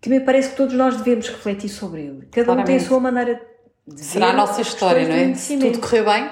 que 0.00 0.08
me 0.08 0.20
parece 0.20 0.50
que 0.50 0.56
todos 0.56 0.74
nós 0.74 0.96
devemos 0.96 1.28
refletir 1.28 1.68
sobre 1.68 2.02
ele. 2.02 2.28
Cada 2.30 2.52
um 2.52 2.62
tem 2.62 2.76
a 2.76 2.80
sua 2.80 3.00
maneira 3.00 3.40
de 3.84 4.04
Será 4.04 4.30
a 4.30 4.32
nossa 4.32 4.60
história, 4.60 5.08
não 5.08 5.14
é? 5.14 5.34
Se 5.34 5.56
tudo 5.58 5.80
correr 5.80 6.04
bem, 6.04 6.30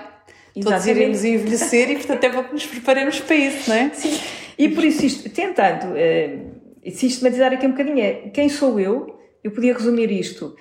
Todos 0.63 0.87
iremos 0.87 1.25
envelhecer 1.25 1.91
e, 1.91 1.97
portanto, 1.97 2.25
é 2.25 2.29
bom 2.31 2.45
que 2.45 2.53
nos 2.53 2.67
preparemos 2.67 3.21
para 3.21 3.37
isso, 3.37 3.69
não 3.69 3.77
é? 3.77 3.91
Sim. 3.95 4.21
E 4.57 4.69
por 4.69 4.85
isso, 4.85 5.05
isto, 5.05 5.29
tentando 5.31 5.87
uh, 5.95 6.91
sistematizar 6.93 7.53
aqui 7.53 7.67
um 7.67 7.73
bocadinho, 7.73 8.01
é 8.01 8.13
quem 8.31 8.49
sou 8.49 8.79
eu? 8.79 9.19
Eu 9.43 9.51
podia 9.51 9.75
resumir 9.75 10.11
isto. 10.13 10.57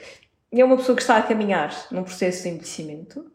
É 0.51 0.63
uma 0.63 0.77
pessoa 0.77 0.95
que 0.95 1.01
está 1.01 1.17
a 1.17 1.21
caminhar 1.21 1.75
num 1.91 2.03
processo 2.03 2.43
de 2.43 2.49
envelhecimento, 2.49 3.25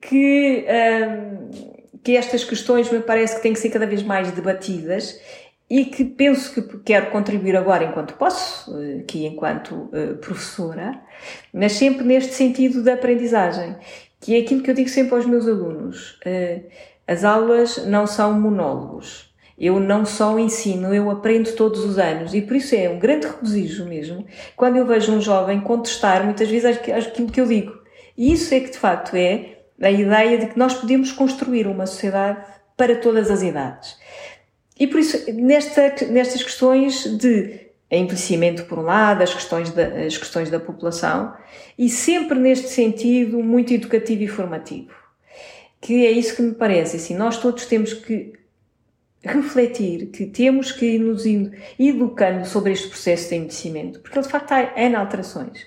que, 0.00 0.66
uh, 0.66 1.78
que 2.02 2.16
estas 2.16 2.44
questões 2.44 2.90
me 2.90 3.00
parece 3.00 3.36
que 3.36 3.42
têm 3.42 3.52
que 3.52 3.60
ser 3.60 3.70
cada 3.70 3.86
vez 3.86 4.02
mais 4.02 4.32
debatidas 4.32 5.20
e 5.72 5.86
que 5.86 6.04
penso 6.04 6.52
que 6.52 6.78
quero 6.80 7.10
contribuir 7.10 7.56
agora 7.56 7.84
enquanto 7.84 8.12
posso, 8.14 8.78
eh, 8.78 8.98
aqui 9.00 9.24
enquanto 9.24 9.72
uh, 9.72 10.18
professora, 10.20 11.00
mas 11.50 11.72
sempre 11.72 12.04
neste 12.04 12.34
sentido 12.34 12.82
da 12.82 12.92
aprendizagem 12.92 13.74
que 14.22 14.36
é 14.36 14.40
aquilo 14.40 14.62
que 14.62 14.70
eu 14.70 14.74
digo 14.74 14.88
sempre 14.88 15.16
aos 15.16 15.26
meus 15.26 15.46
alunos. 15.48 16.12
Uh, 16.24 16.62
as 17.06 17.24
aulas 17.24 17.84
não 17.86 18.06
são 18.06 18.32
monólogos. 18.40 19.30
Eu 19.58 19.78
não 19.78 20.06
só 20.06 20.38
ensino, 20.38 20.94
eu 20.94 21.10
aprendo 21.10 21.52
todos 21.52 21.84
os 21.84 21.98
anos. 21.98 22.32
E 22.32 22.40
por 22.40 22.56
isso 22.56 22.74
é 22.74 22.88
um 22.88 22.98
grande 22.98 23.26
regozijo 23.26 23.84
mesmo 23.84 24.24
quando 24.56 24.76
eu 24.76 24.86
vejo 24.86 25.12
um 25.12 25.20
jovem 25.20 25.60
contestar 25.60 26.24
muitas 26.24 26.48
vezes 26.48 26.78
aquilo 26.78 27.30
que 27.30 27.40
eu 27.40 27.46
digo. 27.46 27.76
E 28.16 28.32
isso 28.32 28.54
é 28.54 28.60
que 28.60 28.70
de 28.70 28.78
facto 28.78 29.16
é 29.16 29.58
a 29.80 29.90
ideia 29.90 30.38
de 30.38 30.46
que 30.46 30.58
nós 30.58 30.74
podemos 30.74 31.10
construir 31.10 31.66
uma 31.66 31.86
sociedade 31.86 32.44
para 32.76 32.96
todas 32.96 33.30
as 33.30 33.42
idades. 33.42 33.96
E 34.78 34.86
por 34.86 35.00
isso, 35.00 35.30
nesta, 35.32 36.06
nestas 36.06 36.42
questões 36.42 37.04
de 37.18 37.71
envelhecimento 37.96 38.64
por 38.64 38.78
um 38.78 38.82
lado, 38.82 39.22
as 39.22 39.32
questões, 39.32 39.70
da, 39.70 39.86
as 39.86 40.16
questões 40.16 40.50
da 40.50 40.58
população, 40.58 41.34
e 41.78 41.88
sempre 41.88 42.38
neste 42.38 42.68
sentido 42.68 43.42
muito 43.42 43.72
educativo 43.72 44.22
e 44.22 44.28
formativo. 44.28 44.94
Que 45.80 46.06
é 46.06 46.10
isso 46.10 46.36
que 46.36 46.42
me 46.42 46.54
parece, 46.54 46.96
assim, 46.96 47.14
nós 47.14 47.38
todos 47.38 47.66
temos 47.66 47.92
que 47.92 48.32
refletir, 49.24 50.06
que 50.06 50.26
temos 50.26 50.72
que 50.72 50.84
ir 50.84 50.98
nos 50.98 51.24
educando 51.78 52.46
sobre 52.46 52.72
este 52.72 52.88
processo 52.88 53.28
de 53.28 53.36
envelhecimento, 53.36 54.00
porque 54.00 54.18
ele 54.18 54.26
de 54.26 54.32
facto 54.32 54.52
há 54.52 54.72
N 54.76 54.96
alterações. 54.96 55.64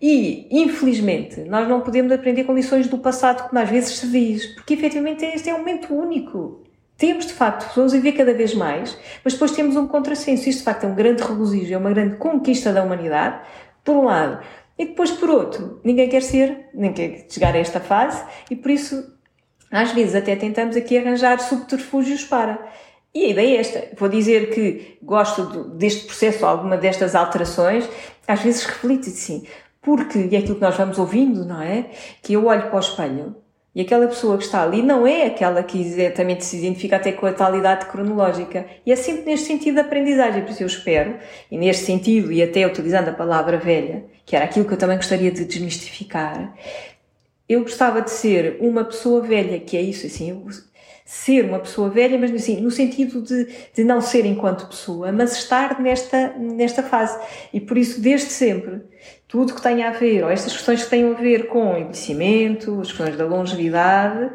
E, 0.00 0.46
infelizmente, 0.50 1.40
nós 1.40 1.68
não 1.68 1.82
podemos 1.82 2.10
aprender 2.10 2.44
com 2.44 2.54
lições 2.54 2.88
do 2.88 2.98
passado, 2.98 3.48
como 3.48 3.60
às 3.60 3.68
vezes 3.68 3.98
se 3.98 4.06
diz, 4.08 4.46
porque 4.54 4.74
efetivamente 4.74 5.24
este 5.24 5.50
é 5.50 5.54
um 5.54 5.58
momento 5.58 5.94
único. 5.94 6.62
Temos, 7.00 7.26
de 7.26 7.32
facto, 7.32 7.66
pessoas 7.66 7.94
a 7.94 7.96
viver 7.96 8.12
cada 8.12 8.34
vez 8.34 8.52
mais, 8.52 8.94
mas 9.24 9.32
depois 9.32 9.52
temos 9.52 9.74
um 9.74 9.88
contrassenso. 9.88 10.46
Isto, 10.50 10.58
de 10.58 10.64
facto, 10.64 10.84
é 10.84 10.86
um 10.86 10.94
grande 10.94 11.22
regozijo, 11.22 11.72
é 11.72 11.78
uma 11.78 11.88
grande 11.88 12.16
conquista 12.16 12.74
da 12.74 12.82
humanidade, 12.82 13.40
por 13.82 13.96
um 13.96 14.04
lado. 14.04 14.44
E 14.78 14.84
depois, 14.84 15.10
por 15.10 15.30
outro, 15.30 15.80
ninguém 15.82 16.10
quer 16.10 16.20
ser, 16.20 16.68
nem 16.74 16.92
quer 16.92 17.24
chegar 17.30 17.54
a 17.54 17.58
esta 17.58 17.80
fase, 17.80 18.22
e 18.50 18.54
por 18.54 18.70
isso, 18.70 19.16
às 19.70 19.92
vezes, 19.92 20.14
até 20.14 20.36
tentamos 20.36 20.76
aqui 20.76 20.98
arranjar 20.98 21.40
subterfúgios 21.40 22.22
para. 22.24 22.58
E 23.14 23.24
a 23.24 23.28
ideia 23.30 23.56
é 23.56 23.60
esta. 23.60 23.88
Vou 23.96 24.10
dizer 24.10 24.50
que 24.50 24.98
gosto 25.02 25.70
deste 25.70 26.04
processo, 26.04 26.44
alguma 26.44 26.76
destas 26.76 27.14
alterações, 27.14 27.88
às 28.28 28.42
vezes 28.42 28.66
reflito 28.66 29.08
assim, 29.08 29.46
porque, 29.80 30.18
e 30.18 30.36
é 30.36 30.40
aquilo 30.40 30.56
que 30.56 30.60
nós 30.60 30.76
vamos 30.76 30.98
ouvindo, 30.98 31.46
não 31.46 31.62
é? 31.62 31.86
Que 32.22 32.34
eu 32.34 32.44
olho 32.44 32.68
para 32.68 32.76
o 32.76 32.80
espelho 32.80 33.36
e 33.80 33.82
aquela 33.82 34.06
pessoa 34.06 34.36
que 34.36 34.44
está 34.44 34.62
ali 34.62 34.82
não 34.82 35.06
é 35.06 35.24
aquela 35.24 35.62
que 35.62 35.80
exatamente 35.80 36.44
se 36.44 36.58
identifica 36.58 36.96
até 36.96 37.12
com 37.12 37.24
a 37.24 37.32
tal 37.32 37.56
idade 37.56 37.86
cronológica. 37.86 38.66
E 38.84 38.92
é 38.92 38.96
sempre 38.96 39.24
neste 39.24 39.46
sentido 39.46 39.76
de 39.76 39.80
aprendizagem. 39.80 40.42
Por 40.42 40.50
isso 40.50 40.62
eu 40.62 40.66
espero, 40.66 41.16
e 41.50 41.56
neste 41.56 41.86
sentido, 41.86 42.30
e 42.30 42.42
até 42.42 42.66
utilizando 42.66 43.08
a 43.08 43.14
palavra 43.14 43.56
velha, 43.56 44.04
que 44.26 44.36
era 44.36 44.44
aquilo 44.44 44.66
que 44.66 44.74
eu 44.74 44.76
também 44.76 44.98
gostaria 44.98 45.30
de 45.30 45.46
desmistificar, 45.46 46.54
eu 47.48 47.62
gostava 47.62 48.02
de 48.02 48.10
ser 48.10 48.58
uma 48.60 48.84
pessoa 48.84 49.22
velha, 49.22 49.58
que 49.58 49.78
é 49.78 49.80
isso, 49.80 50.06
assim, 50.06 50.28
eu 50.28 50.46
ser 51.02 51.46
uma 51.46 51.58
pessoa 51.58 51.88
velha, 51.88 52.18
mas 52.18 52.30
assim, 52.32 52.60
no 52.60 52.70
sentido 52.70 53.22
de, 53.22 53.48
de 53.74 53.82
não 53.82 54.02
ser 54.02 54.26
enquanto 54.26 54.68
pessoa, 54.68 55.10
mas 55.10 55.32
estar 55.32 55.80
nesta, 55.80 56.34
nesta 56.38 56.82
fase. 56.82 57.18
E 57.50 57.58
por 57.58 57.78
isso, 57.78 57.98
desde 57.98 58.28
sempre, 58.28 58.82
tudo 59.30 59.54
que 59.54 59.62
tenha 59.62 59.88
a 59.88 59.92
ver, 59.92 60.24
ou 60.24 60.30
estas 60.30 60.52
questões 60.52 60.82
que 60.82 60.90
tenham 60.90 61.12
a 61.12 61.14
ver 61.14 61.46
com 61.46 61.72
o 61.72 61.78
envelhecimento, 61.78 62.80
as 62.80 62.88
questões 62.88 63.16
da 63.16 63.24
longevidade, 63.24 64.32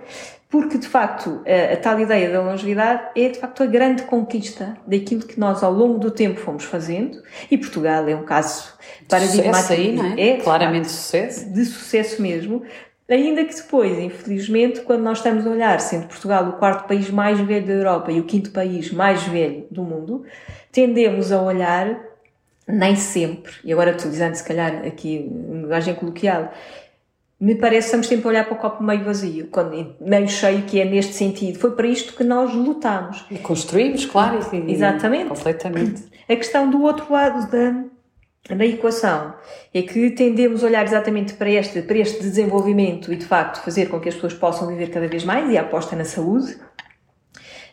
porque 0.49 0.77
de 0.77 0.87
facto 0.87 1.43
a, 1.45 1.73
a, 1.73 1.77
tal 1.77 1.99
ideia 1.99 2.31
da 2.31 2.41
longevidade 2.41 3.09
é 3.13 3.27
de 3.27 3.37
facto 3.37 3.61
a 3.61 3.65
grande 3.65 4.03
conquista 4.03 4.77
daquilo 4.87 5.27
que 5.27 5.37
nós 5.37 5.61
ao 5.61 5.73
longo 5.73 5.99
do 5.99 6.09
tempo 6.09 6.39
fomos 6.39 6.63
fazendo, 6.63 7.21
e 7.51 7.57
Portugal 7.57 8.07
é 8.07 8.15
um 8.15 8.23
caso 8.23 8.73
paradigmático. 9.09 9.73
Aí, 9.73 9.91
não 9.91 10.05
é? 10.05 10.29
é 10.29 10.37
Claramente 10.37 10.87
facto, 10.87 10.95
sucesso. 10.95 11.53
De 11.53 11.65
sucesso 11.65 12.21
mesmo, 12.21 12.63
Ainda 13.07 13.45
que 13.45 13.53
depois, 13.53 13.99
infelizmente, 13.99 14.81
quando 14.81 15.03
nós 15.03 15.19
estamos 15.19 15.45
a 15.45 15.49
olhar, 15.51 15.79
sendo 15.79 16.07
Portugal 16.07 16.49
o 16.49 16.53
quarto 16.53 16.87
país 16.87 17.07
mais 17.11 17.39
velho 17.39 17.63
da 17.63 17.73
Europa 17.73 18.11
e 18.11 18.19
o 18.19 18.23
quinto 18.23 18.49
país 18.49 18.91
mais 18.91 19.21
velho 19.25 19.67
do 19.69 19.83
mundo, 19.83 20.25
tendemos 20.71 21.31
a 21.31 21.39
olhar, 21.39 21.99
nem 22.67 22.95
sempre, 22.95 23.53
e 23.63 23.71
agora 23.71 23.91
utilizando 23.91 24.35
se 24.35 24.43
calhar 24.43 24.85
aqui 24.85 25.29
uma 25.29 25.61
linguagem 25.61 25.95
coloquial, 25.95 26.51
me 27.39 27.55
parece 27.55 27.79
que 27.81 27.85
estamos 27.85 28.07
sempre 28.07 28.25
a 28.27 28.29
olhar 28.29 28.45
para 28.45 28.53
o 28.53 28.57
copo 28.57 28.83
meio 28.83 29.03
vazio, 29.03 29.47
quando, 29.51 29.95
meio 29.99 30.27
cheio, 30.29 30.63
que 30.63 30.79
é 30.79 30.85
neste 30.85 31.13
sentido. 31.13 31.59
Foi 31.59 31.71
para 31.71 31.85
isto 31.85 32.13
que 32.13 32.23
nós 32.23 32.53
lutámos. 32.53 33.25
E 33.29 33.37
construímos, 33.37 34.05
claro. 34.05 34.39
Exatamente. 34.67 35.27
Completamente. 35.27 36.03
A 36.29 36.35
questão 36.35 36.69
do 36.69 36.81
outro 36.81 37.11
lado 37.11 37.51
da 37.51 37.83
na 38.49 38.65
equação 38.65 39.33
é 39.73 39.81
que 39.81 40.11
tendemos 40.11 40.63
a 40.63 40.67
olhar 40.67 40.83
exatamente 40.85 41.33
para 41.33 41.49
este, 41.49 41.81
para 41.81 41.97
este 41.97 42.21
desenvolvimento 42.21 43.11
e, 43.11 43.15
de 43.15 43.25
facto, 43.25 43.63
fazer 43.63 43.87
com 43.87 43.99
que 43.99 44.07
as 44.07 44.15
pessoas 44.15 44.33
possam 44.33 44.67
viver 44.67 44.89
cada 44.91 45.07
vez 45.07 45.23
mais 45.23 45.51
e 45.51 45.57
a 45.57 45.61
aposta 45.61 45.95
na 45.95 46.05
saúde. 46.05 46.55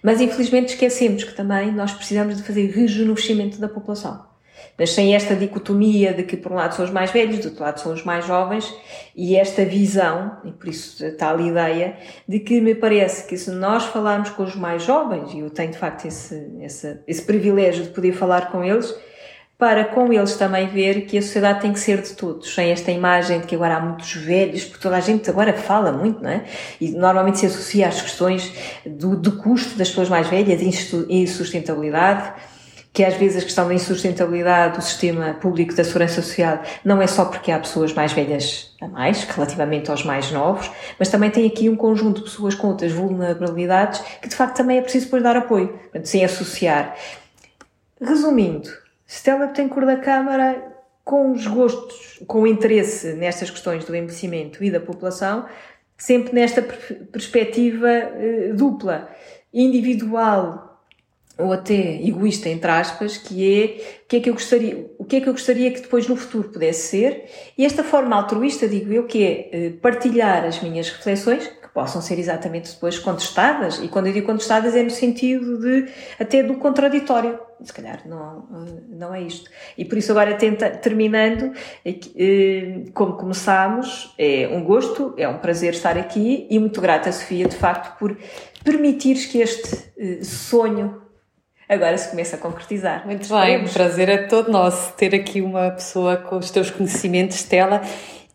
Mas, 0.03 0.21
infelizmente, 0.21 0.73
esquecemos 0.73 1.25
que 1.25 1.35
também 1.35 1.71
nós 1.71 1.93
precisamos 1.93 2.37
de 2.39 2.43
fazer 2.43 2.71
rejuvenescimento 2.71 3.61
da 3.61 3.69
população. 3.69 4.32
Mas 4.83 4.95
sem 4.95 5.15
esta 5.15 5.37
dicotomia 5.37 6.13
de 6.13 6.25
que, 6.25 6.37
por 6.37 6.51
um 6.51 6.57
lado, 6.57 6.75
são 6.75 6.85
os 6.85 6.91
mais 6.91 7.13
velhos, 7.13 7.39
do 7.39 7.51
outro 7.51 7.63
lado, 7.63 7.79
são 7.79 7.93
os 7.93 8.03
mais 8.03 8.27
jovens, 8.27 8.75
e 9.15 9.37
esta 9.37 9.65
visão, 9.65 10.39
e 10.45 10.51
por 10.51 10.67
isso 10.67 11.09
tal 11.17 11.41
ideia, 11.41 11.97
de 12.27 12.41
que 12.41 12.61
me 12.61 12.75
parece 12.75 13.29
que 13.29 13.37
se 13.37 13.53
nós 13.53 13.85
falarmos 13.85 14.31
com 14.31 14.43
os 14.43 14.57
mais 14.57 14.83
jovens, 14.83 15.33
e 15.35 15.39
eu 15.39 15.51
tenho, 15.51 15.71
de 15.71 15.79
facto, 15.79 16.07
esse, 16.07 16.51
esse, 16.61 16.99
esse 17.07 17.23
privilégio 17.23 17.85
de 17.85 17.91
poder 17.91 18.11
falar 18.11 18.51
com 18.51 18.65
eles, 18.65 18.93
para 19.57 19.85
com 19.85 20.13
eles 20.13 20.35
também 20.35 20.67
ver 20.67 21.03
que 21.03 21.17
a 21.17 21.23
sociedade 21.23 21.61
tem 21.61 21.73
que 21.73 21.79
ser 21.79 22.03
de 22.03 22.15
todos, 22.15 22.53
sem 22.53 22.73
esta 22.73 22.91
imagem 22.91 23.39
de 23.39 23.47
que 23.47 23.55
agora 23.55 23.77
há 23.77 23.81
muitos 23.81 24.13
velhos, 24.17 24.65
porque 24.65 24.83
toda 24.83 24.97
a 24.97 25.01
gente 25.01 25.31
agora 25.31 25.53
fala 25.53 25.93
muito, 25.93 26.21
não 26.21 26.31
é? 26.31 26.43
E 26.81 26.91
normalmente 26.91 27.39
se 27.39 27.47
associa 27.47 27.87
às 27.87 28.03
questões 28.03 28.53
do, 28.85 29.15
do 29.15 29.37
custo 29.37 29.79
das 29.79 29.91
pessoas 29.91 30.09
mais 30.09 30.27
velhas 30.27 30.61
e 30.61 31.23
insustentabilidade, 31.23 32.33
que 32.93 33.03
às 33.03 33.15
vezes 33.15 33.43
a 33.43 33.45
questão 33.45 33.69
da 33.69 33.75
insustentabilidade 33.75 34.77
do 34.77 34.83
sistema 34.83 35.35
público 35.35 35.75
da 35.75 35.83
segurança 35.83 36.21
social 36.21 36.61
não 36.85 37.01
é 37.01 37.07
só 37.07 37.25
porque 37.25 37.51
há 37.51 37.59
pessoas 37.59 37.93
mais 37.95 38.13
velhas 38.13 38.77
a 38.81 38.89
mais, 38.89 39.25
relativamente 39.25 39.91
aos 39.91 40.05
mais 40.05 40.31
novos, 40.31 40.71
mas 40.99 41.09
também 41.09 41.31
tem 41.31 41.47
aqui 41.47 41.71
um 41.71 41.77
conjunto 41.77 42.19
de 42.19 42.25
pessoas 42.25 42.55
com 42.55 42.69
outras 42.69 42.93
vulnerabilidades 42.93 44.01
que 44.21 44.29
de 44.29 44.37
facto 44.37 44.57
também 44.57 44.79
é 44.79 44.83
preciso 44.83 45.07
depois 45.07 45.23
dar 45.23 45.37
apoio, 45.37 45.79
sem 46.05 46.23
associar. 46.25 46.95
Resumindo, 48.01 48.69
Stella 49.07 49.53
cor 49.71 49.87
da 49.87 49.97
Câmara, 49.97 50.73
com 51.05 51.33
os 51.33 51.47
gostos, 51.47 52.21
com 52.27 52.43
o 52.43 52.47
interesse 52.47 53.15
nestas 53.15 53.51
questões 53.51 53.85
do 53.85 53.97
envelhecimento 53.97 54.63
e 54.63 54.71
da 54.71 54.81
população, 54.81 55.47
sempre 55.97 56.35
nesta 56.35 56.61
perspectiva 56.61 57.89
uh, 57.89 58.55
dupla, 58.55 59.09
individual 59.53 60.72
ou 61.39 61.53
até 61.53 62.01
egoísta 62.03 62.49
entre 62.49 62.71
aspas, 62.71 63.17
que 63.17 63.63
é 63.63 64.03
o 64.05 64.09
que 64.09 64.17
é 64.17 64.21
que 64.21 64.31
eu 64.31 64.35
gostaria, 64.35 64.91
o 64.99 65.05
que 65.05 65.17
é 65.17 65.21
que 65.21 65.29
eu 65.29 65.33
gostaria 65.33 65.71
que 65.71 65.81
depois 65.81 66.07
no 66.07 66.17
futuro 66.17 66.51
pudesse 66.51 66.89
ser, 66.89 67.25
e 67.57 67.65
esta 67.65 67.83
forma 67.83 68.15
altruísta, 68.15 68.69
digo 68.69 68.93
eu, 68.93 69.05
que 69.05 69.25
é 69.25 69.69
uh, 69.69 69.73
partilhar 69.79 70.45
as 70.45 70.61
minhas 70.61 70.91
reflexões, 70.91 71.51
possam 71.75 72.03
ser 72.03 72.19
exatamente 72.19 72.73
depois 72.73 72.99
contestadas. 72.99 73.79
E 73.79 73.89
quando 73.89 74.07
eu 74.07 74.13
digo 74.13 74.27
contestadas 74.27 74.77
é 74.77 74.83
no 74.83 74.91
sentido 74.91 75.59
de 75.59 75.89
até 76.19 76.43
do 76.43 76.55
contraditório. 76.55 77.39
Se 77.63 77.73
calhar 77.73 78.03
não, 78.07 78.47
não 78.89 79.15
é 79.15 79.23
isto. 79.23 79.49
E 79.79 79.85
por 79.85 79.97
isso 79.97 80.11
agora 80.11 80.35
tenta, 80.35 80.69
terminando, 80.69 81.53
eh, 81.85 82.85
como 82.93 83.15
começámos, 83.15 84.13
é 84.19 84.49
um 84.49 84.65
gosto, 84.65 85.15
é 85.17 85.29
um 85.29 85.39
prazer 85.39 85.73
estar 85.73 85.97
aqui 85.97 86.47
e 86.51 86.59
muito 86.59 86.81
grata, 86.81 87.13
Sofia, 87.13 87.47
de 87.47 87.57
facto, 87.57 87.97
por 87.99 88.19
permitires 88.65 89.27
que 89.27 89.39
este 89.39 89.93
eh, 89.97 90.25
sonho 90.25 91.02
agora 91.75 91.97
se 91.97 92.09
comece 92.11 92.35
a 92.35 92.39
concretizar. 92.39 93.07
Muito 93.07 93.29
bem, 93.29 93.65
o 93.65 93.69
prazer 93.69 94.09
é 94.09 94.19
todo 94.27 94.51
nosso 94.51 94.93
ter 94.95 95.15
aqui 95.15 95.41
uma 95.41 95.71
pessoa 95.71 96.17
com 96.17 96.37
os 96.37 96.51
teus 96.51 96.71
conhecimentos, 96.71 97.37
Stella, 97.37 97.83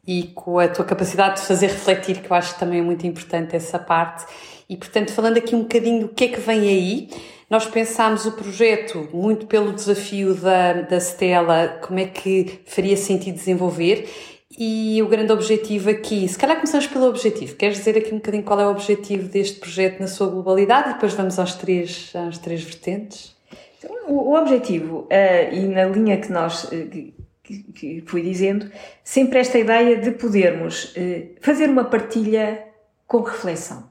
e 0.05 0.23
com 0.35 0.59
a 0.59 0.67
tua 0.67 0.85
capacidade 0.85 1.41
de 1.41 1.47
fazer 1.47 1.67
refletir, 1.67 2.19
que 2.19 2.31
eu 2.31 2.35
acho 2.35 2.53
que 2.53 2.59
também 2.59 2.79
é 2.79 2.81
muito 2.81 3.05
importante 3.05 3.55
essa 3.55 3.77
parte. 3.77 4.25
E, 4.69 4.75
portanto, 4.75 5.11
falando 5.11 5.37
aqui 5.37 5.55
um 5.55 5.61
bocadinho 5.61 6.01
do 6.01 6.07
que 6.09 6.25
é 6.25 6.27
que 6.29 6.39
vem 6.39 6.61
aí, 6.61 7.09
nós 7.49 7.65
pensámos 7.65 8.25
o 8.25 8.31
projeto 8.33 9.07
muito 9.13 9.45
pelo 9.45 9.71
desafio 9.71 10.35
da, 10.35 10.73
da 10.73 10.97
Stella, 10.97 11.79
como 11.81 11.99
é 11.99 12.05
que 12.05 12.59
faria 12.65 12.97
sentido 12.97 13.35
desenvolver, 13.35 14.09
e 14.51 15.01
o 15.01 15.07
grande 15.07 15.31
objetivo 15.31 15.89
aqui, 15.89 16.27
se 16.27 16.37
calhar 16.37 16.55
começamos 16.55 16.87
pelo 16.87 17.07
objetivo. 17.07 17.55
Queres 17.55 17.77
dizer 17.77 17.97
aqui 17.97 18.13
um 18.13 18.17
bocadinho 18.17 18.43
qual 18.43 18.59
é 18.59 18.67
o 18.67 18.71
objetivo 18.71 19.27
deste 19.27 19.59
projeto 19.59 19.99
na 19.99 20.07
sua 20.07 20.27
globalidade 20.27 20.89
e 20.89 20.93
depois 20.93 21.13
vamos 21.13 21.37
às 21.37 21.55
três, 21.55 22.11
às 22.15 22.37
três 22.37 22.63
vertentes? 22.63 23.35
Então, 23.77 23.95
o, 24.07 24.31
o 24.31 24.39
objetivo, 24.39 24.99
uh, 25.01 25.53
e 25.53 25.67
na 25.67 25.85
linha 25.85 26.17
que 26.17 26.31
nós 26.31 26.63
uh, 26.65 26.69
que, 27.47 27.63
que 27.73 28.03
fui 28.05 28.21
dizendo, 28.21 28.69
sempre 29.03 29.39
esta 29.39 29.57
ideia 29.57 29.97
de 29.97 30.11
podermos 30.11 30.91
eh, 30.97 31.29
fazer 31.39 31.69
uma 31.69 31.85
partilha 31.85 32.65
com 33.07 33.21
reflexão. 33.21 33.89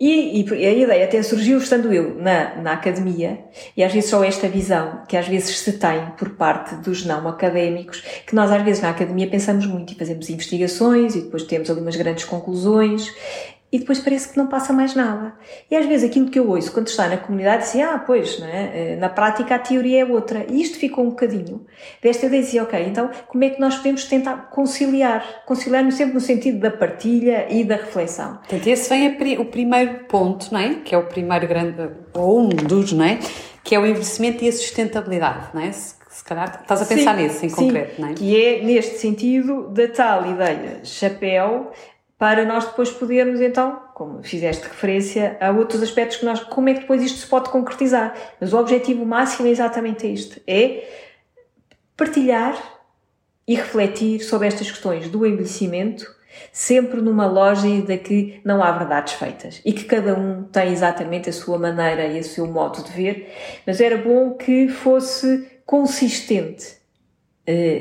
E, 0.00 0.40
e, 0.40 0.66
a 0.66 0.72
ideia 0.72 1.04
até 1.04 1.22
surgiu 1.22 1.58
estando 1.58 1.92
eu 1.92 2.14
na, 2.14 2.56
na 2.56 2.72
academia, 2.72 3.38
e 3.76 3.84
às 3.84 3.92
vezes 3.92 4.08
só 4.08 4.24
esta 4.24 4.48
visão 4.48 5.02
que 5.06 5.14
às 5.14 5.28
vezes 5.28 5.58
se 5.58 5.74
tem 5.74 6.06
por 6.16 6.30
parte 6.30 6.74
dos 6.76 7.04
não 7.04 7.28
académicos, 7.28 8.00
que 8.26 8.34
nós 8.34 8.50
às 8.50 8.62
vezes 8.62 8.82
na 8.82 8.88
academia 8.88 9.28
pensamos 9.28 9.66
muito 9.66 9.92
e 9.92 9.96
fazemos 9.96 10.30
investigações 10.30 11.14
e 11.14 11.20
depois 11.20 11.42
temos 11.42 11.68
ali 11.68 11.82
umas 11.82 11.96
grandes 11.96 12.24
conclusões, 12.24 13.12
e 13.72 13.78
depois 13.78 14.00
parece 14.00 14.30
que 14.30 14.36
não 14.36 14.48
passa 14.48 14.72
mais 14.72 14.94
nada. 14.94 15.32
E 15.70 15.76
às 15.76 15.86
vezes 15.86 16.08
aquilo 16.08 16.28
que 16.28 16.38
eu 16.38 16.48
ouço 16.48 16.72
quando 16.72 16.88
está 16.88 17.08
na 17.08 17.16
comunidade, 17.16 17.62
assim, 17.62 17.80
ah, 17.82 18.02
pois, 18.04 18.38
né? 18.40 18.96
na 18.98 19.08
prática 19.08 19.54
a 19.54 19.58
teoria 19.58 20.02
é 20.02 20.04
outra. 20.04 20.44
E 20.48 20.60
isto 20.60 20.78
ficou 20.78 21.04
um 21.04 21.10
bocadinho. 21.10 21.64
Desta 22.02 22.28
vez 22.28 22.46
dizia, 22.46 22.64
ok, 22.64 22.82
então 22.84 23.10
como 23.28 23.44
é 23.44 23.50
que 23.50 23.60
nós 23.60 23.76
podemos 23.76 24.04
tentar 24.04 24.50
conciliar? 24.50 25.44
Conciliar 25.46 25.90
sempre 25.92 26.14
no 26.14 26.20
sentido 26.20 26.58
da 26.58 26.70
partilha 26.70 27.46
e 27.48 27.62
da 27.62 27.76
reflexão. 27.76 28.36
Portanto, 28.38 28.66
esse 28.66 28.88
vem 28.88 29.38
o 29.38 29.44
primeiro 29.44 30.04
ponto, 30.04 30.52
não 30.52 30.60
é? 30.60 30.74
Que 30.74 30.94
é 30.94 30.98
o 30.98 31.04
primeiro 31.04 31.46
grande, 31.46 31.90
ou 32.12 32.40
um 32.40 32.48
dos, 32.48 32.92
não 32.92 33.04
é? 33.04 33.20
Que 33.62 33.76
é 33.76 33.78
o 33.78 33.86
envelhecimento 33.86 34.44
e 34.44 34.48
a 34.48 34.52
sustentabilidade, 34.52 35.48
não 35.54 35.62
é? 35.62 35.70
se 35.72 36.24
calhar 36.24 36.60
estás 36.60 36.82
a 36.82 36.86
pensar 36.86 37.16
sim, 37.16 37.22
nesse 37.22 37.46
em 37.46 37.48
sim, 37.48 37.54
concreto, 37.54 38.00
não 38.00 38.08
é? 38.08 38.14
Que 38.14 38.44
é 38.44 38.62
neste 38.62 38.98
sentido 38.98 39.68
da 39.70 39.86
tal 39.88 40.26
ideia 40.28 40.80
chapéu 40.84 41.70
para 42.20 42.44
nós 42.44 42.66
depois 42.66 42.90
podermos 42.90 43.40
então, 43.40 43.80
como 43.94 44.22
fizeste 44.22 44.64
referência, 44.64 45.38
a 45.40 45.50
outros 45.52 45.82
aspectos 45.82 46.18
que 46.18 46.26
nós, 46.26 46.38
como 46.40 46.68
é 46.68 46.74
que 46.74 46.80
depois 46.80 47.02
isto 47.02 47.18
se 47.18 47.26
pode 47.26 47.48
concretizar. 47.48 48.14
Mas 48.38 48.52
o 48.52 48.58
objetivo 48.58 49.06
máximo 49.06 49.48
é 49.48 49.50
exatamente 49.50 50.06
este, 50.06 50.42
é 50.46 50.86
partilhar 51.96 52.54
e 53.48 53.54
refletir 53.54 54.20
sobre 54.20 54.48
estas 54.48 54.70
questões 54.70 55.08
do 55.08 55.24
envelhecimento, 55.24 56.04
sempre 56.52 57.00
numa 57.00 57.26
lógica 57.26 57.86
de 57.86 57.96
que 57.96 58.40
não 58.44 58.62
há 58.62 58.70
verdades 58.70 59.14
feitas 59.14 59.62
e 59.64 59.72
que 59.72 59.84
cada 59.84 60.14
um 60.14 60.42
tem 60.42 60.72
exatamente 60.72 61.30
a 61.30 61.32
sua 61.32 61.58
maneira 61.58 62.06
e 62.06 62.20
o 62.20 62.24
seu 62.24 62.46
modo 62.46 62.84
de 62.84 62.92
ver, 62.92 63.34
mas 63.66 63.80
era 63.80 63.96
bom 63.96 64.34
que 64.34 64.68
fosse 64.68 65.48
consistente 65.64 66.79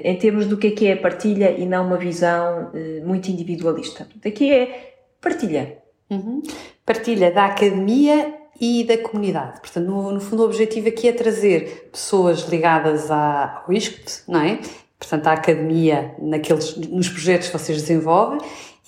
em 0.04 0.16
termos 0.18 0.46
do 0.46 0.58
que 0.58 0.68
é 0.68 0.72
que 0.72 0.88
é 0.88 0.94
a 0.94 0.98
partilha 0.98 1.52
e 1.52 1.66
não 1.66 1.86
uma 1.86 1.98
visão 1.98 2.72
eh, 2.74 3.02
muito 3.04 3.30
individualista. 3.30 4.08
Aqui 4.26 4.52
é 4.52 4.96
partilha. 5.22 5.78
Uhum. 6.10 6.42
Partilha 6.86 7.32
da 7.32 7.46
academia 7.46 8.34
e 8.60 8.84
da 8.84 8.98
comunidade. 8.98 9.60
Portanto, 9.62 9.86
no, 9.86 10.12
no, 10.12 10.20
fundo, 10.20 10.44
o 10.44 10.46
objetivo 10.46 10.90
aqui 10.90 11.08
é 11.08 11.14
trazer 11.14 11.90
pessoas 11.92 12.42
ligadas 12.50 13.10
à, 13.10 13.64
ao 13.66 13.74
ISCT, 13.74 14.24
não 14.28 14.42
é? 14.42 14.60
Portanto, 14.98 15.28
à 15.28 15.34
academia, 15.34 16.14
naqueles, 16.20 16.76
nos 16.76 17.08
projetos 17.08 17.48
que 17.48 17.58
vocês 17.58 17.82
desenvolvem, 17.82 18.40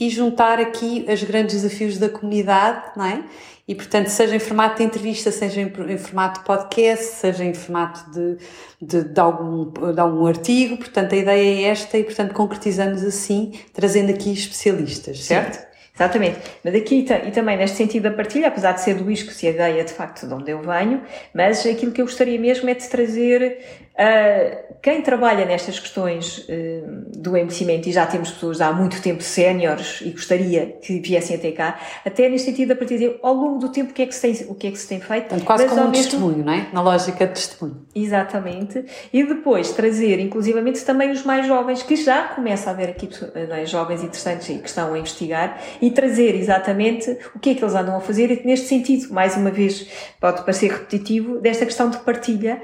e 0.01 0.09
juntar 0.09 0.59
aqui 0.59 1.05
os 1.07 1.23
grandes 1.23 1.61
desafios 1.61 1.99
da 1.99 2.09
comunidade, 2.09 2.81
não 2.97 3.05
é? 3.05 3.23
E, 3.67 3.75
portanto, 3.75 4.07
seja 4.07 4.35
em 4.35 4.39
formato 4.39 4.77
de 4.77 4.83
entrevista, 4.83 5.31
seja 5.31 5.61
em, 5.61 5.71
em 5.89 5.97
formato 5.99 6.39
de 6.39 6.45
podcast, 6.47 7.05
seja 7.05 7.45
em 7.45 7.53
formato 7.53 8.09
de, 8.09 8.37
de, 8.81 9.03
de, 9.03 9.19
algum, 9.19 9.69
de 9.93 9.99
algum 10.01 10.25
artigo. 10.25 10.77
Portanto, 10.77 11.13
a 11.13 11.17
ideia 11.17 11.67
é 11.67 11.69
esta 11.69 11.99
e, 11.99 12.03
portanto, 12.03 12.33
concretizamos 12.33 13.03
assim, 13.03 13.53
trazendo 13.73 14.09
aqui 14.09 14.33
especialistas, 14.33 15.23
certo? 15.23 15.53
Sim. 15.53 15.71
Exatamente. 15.93 16.39
Mas 16.63 16.73
aqui 16.73 17.05
e 17.27 17.31
também 17.31 17.57
neste 17.57 17.77
sentido 17.77 18.03
da 18.03 18.11
partilha, 18.11 18.47
apesar 18.47 18.71
de 18.71 18.81
ser 18.81 18.95
do 18.95 19.11
isco 19.11 19.31
se 19.31 19.45
a 19.45 19.51
ideia 19.51 19.83
de 19.83 19.93
facto 19.93 20.25
de 20.25 20.33
onde 20.33 20.49
eu 20.49 20.59
venho, 20.61 21.03
mas 21.31 21.63
aquilo 21.65 21.91
que 21.91 22.01
eu 22.01 22.05
gostaria 22.05 22.39
mesmo 22.39 22.67
é 22.69 22.73
de 22.73 22.87
trazer 22.89 23.59
Uh, 24.01 24.71
quem 24.81 24.99
trabalha 25.03 25.45
nestas 25.45 25.79
questões 25.79 26.39
uh, 26.39 27.05
do 27.15 27.37
envelhecimento, 27.37 27.87
e 27.87 27.91
já 27.91 28.03
temos 28.07 28.31
pessoas 28.31 28.59
há 28.59 28.73
muito 28.73 28.99
tempo 28.99 29.21
séniores 29.21 30.01
e 30.01 30.09
gostaria 30.09 30.65
que 30.81 30.99
viessem 30.99 31.35
até 31.35 31.51
cá, 31.51 31.79
até 32.03 32.27
nesse 32.27 32.45
sentido, 32.45 32.71
a 32.71 32.75
partir 32.75 32.97
de 32.97 33.15
ao 33.21 33.31
longo 33.31 33.59
do 33.59 33.69
tempo, 33.69 33.91
o 33.91 33.93
que 33.93 34.01
é 34.01 34.07
que 34.07 34.15
se 34.15 34.21
tem, 34.21 34.47
o 34.49 34.55
que 34.55 34.67
é 34.67 34.71
que 34.71 34.79
se 34.79 34.87
tem 34.87 34.99
feito. 34.99 35.27
Portanto, 35.27 35.45
quase 35.45 35.67
como 35.67 35.81
um 35.81 35.89
mesmo... 35.91 36.03
testemunho, 36.03 36.43
não 36.43 36.51
é? 36.51 36.67
Na 36.73 36.81
lógica 36.81 37.27
de 37.27 37.33
testemunho. 37.33 37.85
Exatamente. 37.93 38.83
E 39.13 39.23
depois 39.23 39.69
trazer, 39.71 40.19
inclusivamente, 40.19 40.83
também 40.83 41.11
os 41.11 41.23
mais 41.23 41.45
jovens, 41.45 41.83
que 41.83 41.95
já 41.95 42.29
começa 42.29 42.71
a 42.71 42.73
haver 42.73 42.89
aqui 42.89 43.07
é? 43.35 43.65
jovens 43.67 44.03
interessantes 44.03 44.49
e 44.49 44.55
que 44.57 44.67
estão 44.67 44.95
a 44.95 44.97
investigar, 44.97 45.61
e 45.79 45.91
trazer 45.91 46.33
exatamente 46.33 47.15
o 47.35 47.39
que 47.39 47.51
é 47.51 47.53
que 47.53 47.63
eles 47.63 47.75
andam 47.75 47.97
a 47.97 48.01
fazer, 48.01 48.31
e 48.31 48.47
neste 48.47 48.65
sentido, 48.65 49.13
mais 49.13 49.37
uma 49.37 49.51
vez, 49.51 49.87
pode 50.19 50.41
parecer 50.41 50.71
repetitivo, 50.71 51.39
desta 51.39 51.67
questão 51.67 51.87
de 51.87 51.97
partilha, 51.97 52.59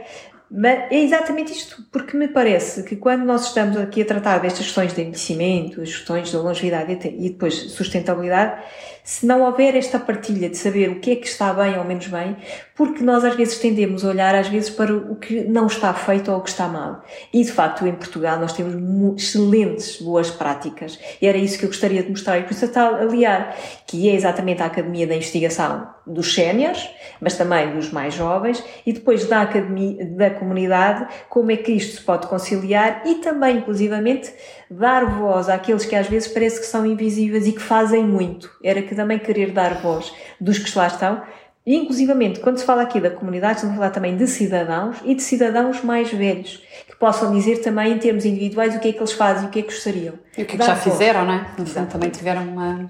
mas 0.49 0.91
é 0.91 0.99
exatamente 0.99 1.51
isto, 1.51 1.83
porque 1.91 2.15
me 2.15 2.27
parece 2.27 2.83
que 2.83 2.95
quando 2.95 3.25
nós 3.25 3.47
estamos 3.47 3.75
aqui 3.77 4.01
a 4.01 4.05
tratar 4.05 4.37
destas 4.39 4.65
questões 4.65 4.93
de 4.93 5.01
envelhecimento, 5.01 5.81
as 5.81 5.89
questões 5.89 6.31
da 6.31 6.39
longevidade 6.39 6.93
e 7.05 7.29
depois 7.29 7.53
sustentabilidade, 7.71 8.63
se 9.07 9.25
não 9.25 9.41
houver 9.43 9.73
esta 9.73 9.97
partilha 9.97 10.49
de 10.49 10.57
saber 10.57 10.89
o 10.89 10.99
que 10.99 11.11
é 11.11 11.15
que 11.15 11.25
está 11.25 11.53
bem 11.53 11.77
ou 11.77 11.85
menos 11.85 12.07
bem, 12.07 12.35
porque 12.75 13.01
nós 13.01 13.23
às 13.23 13.35
vezes 13.35 13.57
tendemos 13.57 14.03
a 14.03 14.09
olhar 14.09 14.35
às 14.35 14.49
vezes 14.49 14.69
para 14.69 14.93
o 14.93 15.15
que 15.15 15.45
não 15.45 15.67
está 15.67 15.93
feito 15.93 16.29
ou 16.29 16.39
o 16.39 16.41
que 16.41 16.49
está 16.49 16.67
mal. 16.67 17.01
E 17.33 17.41
de 17.41 17.49
facto 17.49 17.87
em 17.87 17.95
Portugal 17.95 18.37
nós 18.37 18.51
temos 18.51 18.75
excelentes 19.17 20.01
boas 20.01 20.29
práticas. 20.29 20.99
E 21.21 21.25
era 21.25 21.37
isso 21.37 21.57
que 21.57 21.63
eu 21.63 21.69
gostaria 21.69 22.03
de 22.03 22.09
mostrar 22.09 22.37
e 22.37 22.43
por 22.43 22.51
isso 22.51 22.65
está 22.65 22.85
aliar, 22.89 23.55
que 23.87 24.09
é 24.09 24.13
exatamente 24.13 24.61
a 24.61 24.65
Academia 24.65 25.07
da 25.07 25.15
Investigação 25.15 25.87
dos 26.05 26.33
Séniores, 26.33 26.89
mas 27.19 27.37
também 27.37 27.73
dos 27.73 27.91
mais 27.91 28.13
jovens, 28.13 28.63
e 28.85 28.93
depois 28.93 29.25
da 29.25 29.41
Academia 29.41 30.05
da 30.05 30.29
Comunidade, 30.29 31.07
como 31.29 31.51
é 31.51 31.57
que 31.57 31.71
isto 31.71 31.97
se 31.97 32.01
pode 32.01 32.27
conciliar 32.27 33.03
e 33.05 33.15
também, 33.15 33.57
inclusivamente, 33.57 34.33
dar 34.69 35.05
voz 35.05 35.49
àqueles 35.49 35.85
que 35.85 35.95
às 35.95 36.07
vezes 36.07 36.27
parece 36.27 36.59
que 36.59 36.65
são 36.65 36.85
invisíveis 36.85 37.47
e 37.47 37.51
que 37.51 37.61
fazem 37.61 38.05
muito. 38.05 38.49
Era 38.63 38.81
que 38.81 38.95
também 38.97 39.19
querer 39.19 39.51
dar 39.51 39.75
voz 39.75 40.13
dos 40.39 40.59
que 40.59 40.77
lá 40.77 40.87
estão. 40.87 41.21
E, 41.65 41.75
inclusivamente, 41.75 42.39
quando 42.39 42.57
se 42.57 42.63
fala 42.63 42.81
aqui 42.81 42.97
da 42.99 43.09
comunidade, 43.09 43.55
estamos 43.55 43.73
a 43.73 43.77
falar 43.77 43.91
também 43.91 44.15
de 44.15 44.25
cidadãos 44.25 44.97
e 45.03 45.13
de 45.13 45.21
cidadãos 45.21 45.83
mais 45.83 46.09
velhos, 46.09 46.63
que 46.87 46.95
possam 46.95 47.33
dizer 47.33 47.57
também, 47.57 47.91
em 47.91 47.97
termos 47.97 48.23
individuais, 48.23 48.73
o 48.73 48.79
que 48.79 48.87
é 48.87 48.93
que 48.93 48.99
eles 48.99 49.11
fazem, 49.11 49.47
o 49.47 49.51
que 49.51 49.59
é 49.59 49.61
que 49.63 49.67
gostariam. 49.67 50.13
E 50.37 50.43
o 50.43 50.45
que 50.45 50.55
é 50.55 50.59
que 50.59 50.65
já 50.65 50.77
fizeram, 50.77 51.25
não 51.25 51.33
é? 51.33 51.45
Fundo, 51.57 51.87
também 51.87 52.09
tiveram 52.09 52.43
uma, 52.43 52.89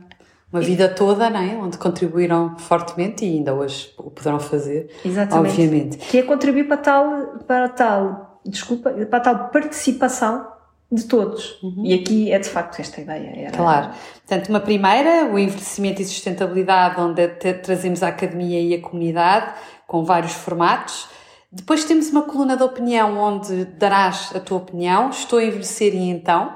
uma 0.53 0.61
vida 0.61 0.87
toda, 0.87 1.27
não 1.27 1.39
é? 1.39 1.55
Onde 1.55 1.79
contribuíram 1.79 2.55
fortemente 2.59 3.25
e 3.25 3.37
ainda 3.37 3.51
hoje 3.53 3.91
o 3.97 4.11
poderão 4.11 4.39
fazer. 4.39 4.91
Exatamente. 5.03 5.49
Obviamente. 5.49 5.97
Que 5.97 6.19
é 6.19 6.21
contribuir 6.21 6.67
para 6.67 6.77
tal, 6.77 7.09
para 7.47 7.69
tal, 7.69 8.39
desculpa, 8.45 8.91
para 8.91 9.19
tal 9.19 9.49
participação 9.49 10.56
de 10.91 11.03
todos. 11.03 11.61
Uhum. 11.61 11.85
E 11.85 11.93
aqui 11.93 12.31
é 12.31 12.39
de 12.39 12.47
facto 12.47 12.79
esta 12.79 13.01
ideia. 13.01 13.47
Era... 13.47 13.57
Claro. 13.57 13.89
Portanto, 14.25 14.49
uma 14.49 14.59
primeira, 14.59 15.25
o 15.25 15.37
envelhecimento 15.37 16.01
e 16.01 16.05
sustentabilidade, 16.05 16.99
onde 16.99 17.27
trazemos 17.61 18.01
a 18.03 18.07
academia 18.07 18.61
e 18.61 18.73
a 18.73 18.81
comunidade, 18.81 19.53
com 19.85 20.03
vários 20.03 20.33
formatos. 20.33 21.09
Depois 21.51 21.83
temos 21.85 22.09
uma 22.09 22.23
coluna 22.23 22.55
de 22.55 22.63
opinião 22.63 23.17
onde 23.17 23.65
darás 23.65 24.31
a 24.35 24.39
tua 24.39 24.57
opinião. 24.57 25.09
Estou 25.09 25.39
a 25.39 25.43
envelhecer 25.43 25.93
e 25.93 26.09
então. 26.09 26.53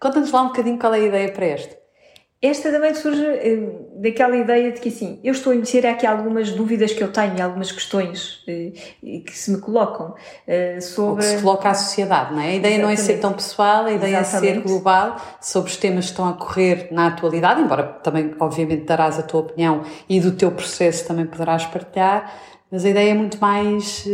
Conta-nos 0.00 0.30
lá 0.30 0.42
um 0.42 0.48
bocadinho 0.48 0.78
qual 0.78 0.94
é 0.94 0.98
a 0.98 1.06
ideia 1.06 1.32
para 1.32 1.46
esta. 1.46 1.85
Esta 2.40 2.70
também 2.70 2.94
surge 2.94 3.24
eh, 3.24 3.58
daquela 3.94 4.36
ideia 4.36 4.70
de 4.70 4.78
que, 4.78 4.90
assim, 4.90 5.18
eu 5.24 5.32
estou 5.32 5.52
a 5.52 5.56
iniciar 5.56 5.90
aqui 5.90 6.06
algumas 6.06 6.50
dúvidas 6.50 6.92
que 6.92 7.02
eu 7.02 7.10
tenho, 7.10 7.42
algumas 7.42 7.72
questões 7.72 8.44
eh, 8.46 8.72
que 9.02 9.36
se 9.36 9.50
me 9.50 9.58
colocam 9.58 10.14
eh, 10.46 10.78
sobre... 10.82 11.24
O 11.24 11.28
que 11.28 11.36
se 11.36 11.42
coloca 11.42 11.70
à 11.70 11.74
sociedade, 11.74 12.34
não 12.34 12.40
é? 12.40 12.48
A 12.48 12.54
ideia 12.54 12.74
Exatamente. 12.74 12.82
não 12.82 12.90
é 12.90 12.96
ser 12.96 13.20
tão 13.20 13.32
pessoal, 13.32 13.86
a 13.86 13.92
ideia 13.92 14.18
Exatamente. 14.18 14.58
é 14.58 14.60
ser 14.60 14.68
global 14.68 15.16
sobre 15.40 15.70
os 15.70 15.76
temas 15.78 16.04
que 16.04 16.10
estão 16.10 16.28
a 16.28 16.34
correr 16.34 16.88
na 16.90 17.06
atualidade, 17.06 17.62
embora 17.62 17.84
também, 17.84 18.34
obviamente, 18.38 18.84
darás 18.84 19.18
a 19.18 19.22
tua 19.22 19.40
opinião 19.40 19.82
e 20.06 20.20
do 20.20 20.32
teu 20.32 20.50
processo 20.50 21.08
também 21.08 21.24
poderás 21.24 21.64
partilhar, 21.64 22.34
mas 22.70 22.84
a 22.84 22.90
ideia 22.90 23.12
é 23.12 23.14
muito 23.14 23.38
mais 23.40 24.06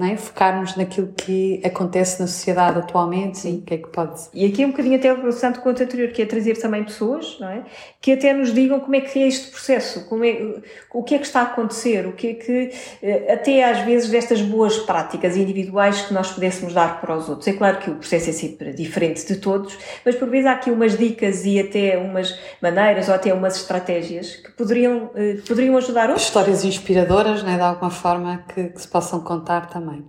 não 0.00 0.06
é? 0.06 0.16
Focarmos 0.16 0.76
naquilo 0.76 1.08
que 1.08 1.60
acontece 1.62 2.20
na 2.20 2.26
sociedade 2.26 2.78
atualmente 2.78 3.40
Sim. 3.40 3.56
e 3.56 3.58
o 3.58 3.62
que 3.62 3.74
é 3.74 3.76
que 3.76 3.88
pode. 3.88 4.18
E 4.32 4.46
aqui 4.46 4.62
é 4.62 4.66
um 4.66 4.70
bocadinho 4.70 4.96
até 4.96 5.12
relacionado 5.12 5.60
com 5.60 5.68
o 5.68 5.72
anterior, 5.72 6.08
que 6.08 6.22
é 6.22 6.26
trazer 6.26 6.58
também 6.58 6.82
pessoas, 6.82 7.36
não 7.38 7.48
é? 7.48 7.64
Que 8.00 8.12
até 8.12 8.32
nos 8.32 8.54
digam 8.54 8.80
como 8.80 8.96
é 8.96 9.02
que 9.02 9.22
é 9.22 9.28
este 9.28 9.50
processo, 9.50 10.06
como 10.06 10.24
é, 10.24 10.54
o 10.94 11.02
que 11.02 11.14
é 11.14 11.18
que 11.18 11.26
está 11.26 11.40
a 11.40 11.44
acontecer, 11.44 12.06
o 12.06 12.12
que 12.12 12.28
é 12.28 12.34
que, 12.34 12.72
eh, 13.02 13.34
até 13.34 13.62
às 13.62 13.80
vezes 13.80 14.08
destas 14.08 14.40
boas 14.40 14.78
práticas 14.78 15.36
individuais 15.36 16.00
que 16.00 16.14
nós 16.14 16.30
pudéssemos 16.30 16.72
dar 16.72 16.98
para 16.98 17.14
os 17.14 17.28
outros. 17.28 17.46
É 17.46 17.52
claro 17.52 17.76
que 17.78 17.90
o 17.90 17.96
processo 17.96 18.30
é 18.30 18.32
sempre 18.32 18.72
diferente 18.72 19.26
de 19.26 19.36
todos, 19.36 19.76
mas 20.02 20.14
por 20.14 20.30
vezes 20.30 20.46
há 20.46 20.52
aqui 20.52 20.70
umas 20.70 20.96
dicas 20.96 21.44
e 21.44 21.60
até 21.60 21.98
umas 21.98 22.38
maneiras 22.62 23.08
ou 23.08 23.14
até 23.14 23.34
umas 23.34 23.56
estratégias 23.56 24.36
que 24.36 24.50
poderiam, 24.52 25.10
eh, 25.14 25.36
poderiam 25.46 25.76
ajudar 25.76 26.08
outros. 26.08 26.26
Histórias 26.26 26.64
inspiradoras, 26.64 27.42
não 27.42 27.50
é? 27.50 27.56
De 27.56 27.62
alguma 27.62 27.90
forma 27.90 28.44
que, 28.54 28.68
que 28.68 28.80
se 28.80 28.88
possam 28.88 29.20
contar 29.20 29.68
também 29.68 29.89
também. 29.90 30.04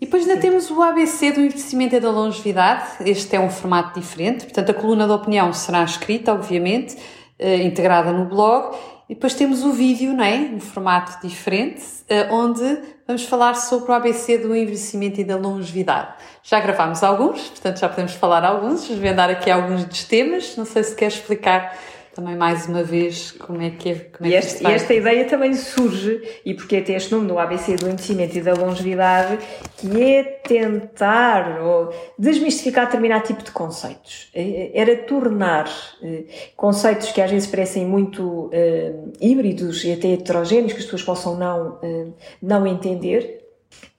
E 0.00 0.04
depois 0.04 0.28
ainda 0.28 0.40
temos 0.40 0.70
o 0.70 0.82
ABC 0.82 1.32
do 1.32 1.40
envelhecimento 1.40 1.96
e 1.96 2.00
da 2.00 2.10
longevidade. 2.10 2.84
Este 3.00 3.36
é 3.36 3.40
um 3.40 3.48
formato 3.48 3.98
diferente, 3.98 4.44
portanto, 4.44 4.70
a 4.70 4.74
coluna 4.74 5.06
de 5.06 5.12
opinião 5.12 5.52
será 5.52 5.82
escrita, 5.82 6.32
obviamente, 6.32 6.96
eh, 7.38 7.62
integrada 7.62 8.12
no 8.12 8.26
blog. 8.26 8.76
E 9.08 9.14
depois 9.14 9.34
temos 9.34 9.62
o 9.62 9.72
vídeo, 9.72 10.12
não 10.14 10.24
é? 10.24 10.50
Um 10.52 10.60
formato 10.60 11.26
diferente, 11.26 11.82
eh, 12.08 12.28
onde 12.30 12.78
vamos 13.06 13.24
falar 13.24 13.54
sobre 13.54 13.92
o 13.92 13.94
ABC 13.94 14.38
do 14.38 14.54
envelhecimento 14.54 15.20
e 15.20 15.24
da 15.24 15.36
longevidade. 15.36 16.14
Já 16.42 16.58
gravámos 16.58 17.02
alguns, 17.02 17.48
portanto 17.48 17.78
já 17.78 17.88
podemos 17.88 18.12
falar 18.12 18.44
alguns, 18.44 18.88
desvendar 18.88 19.30
aqui 19.30 19.50
alguns 19.50 19.84
dos 19.84 20.04
temas. 20.04 20.56
Não 20.56 20.64
sei 20.64 20.82
se 20.82 20.96
quer 20.96 21.08
explicar 21.08 21.78
também 22.14 22.36
mais 22.36 22.66
uma 22.66 22.82
vez 22.82 23.32
como 23.32 23.60
é 23.60 23.70
que 23.70 23.90
é. 23.90 23.94
Como 24.16 24.28
é 24.28 24.32
e, 24.32 24.36
este, 24.36 24.62
e 24.62 24.66
esta 24.66 24.94
ideia 24.94 25.24
também 25.24 25.52
surge, 25.54 26.22
e 26.44 26.54
porque 26.54 26.76
até 26.76 26.94
este 26.94 27.12
nome 27.12 27.26
do 27.26 27.38
ABC 27.38 27.76
do 27.76 27.86
envelhecimento 27.86 28.38
e 28.38 28.40
da 28.40 28.54
longevidade, 28.54 29.38
que 29.76 30.02
é 30.02 30.22
tentar 30.22 31.60
ou 31.60 31.92
desmistificar 32.18 32.86
determinado 32.86 33.24
tipo 33.24 33.42
de 33.42 33.50
conceitos. 33.50 34.30
É, 34.32 34.70
era 34.74 34.96
tornar 34.96 35.68
eh, 36.02 36.24
conceitos 36.56 37.10
que 37.10 37.20
às 37.20 37.30
vezes 37.30 37.48
parecem 37.48 37.84
muito 37.84 38.48
eh, 38.52 38.92
híbridos 39.20 39.84
e 39.84 39.92
até 39.92 40.08
heterogéneos, 40.12 40.72
que 40.72 40.78
as 40.78 40.84
pessoas 40.84 41.02
possam 41.02 41.36
não, 41.36 41.78
eh, 41.82 42.06
não 42.40 42.66
entender, 42.66 43.42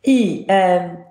e 0.08 0.46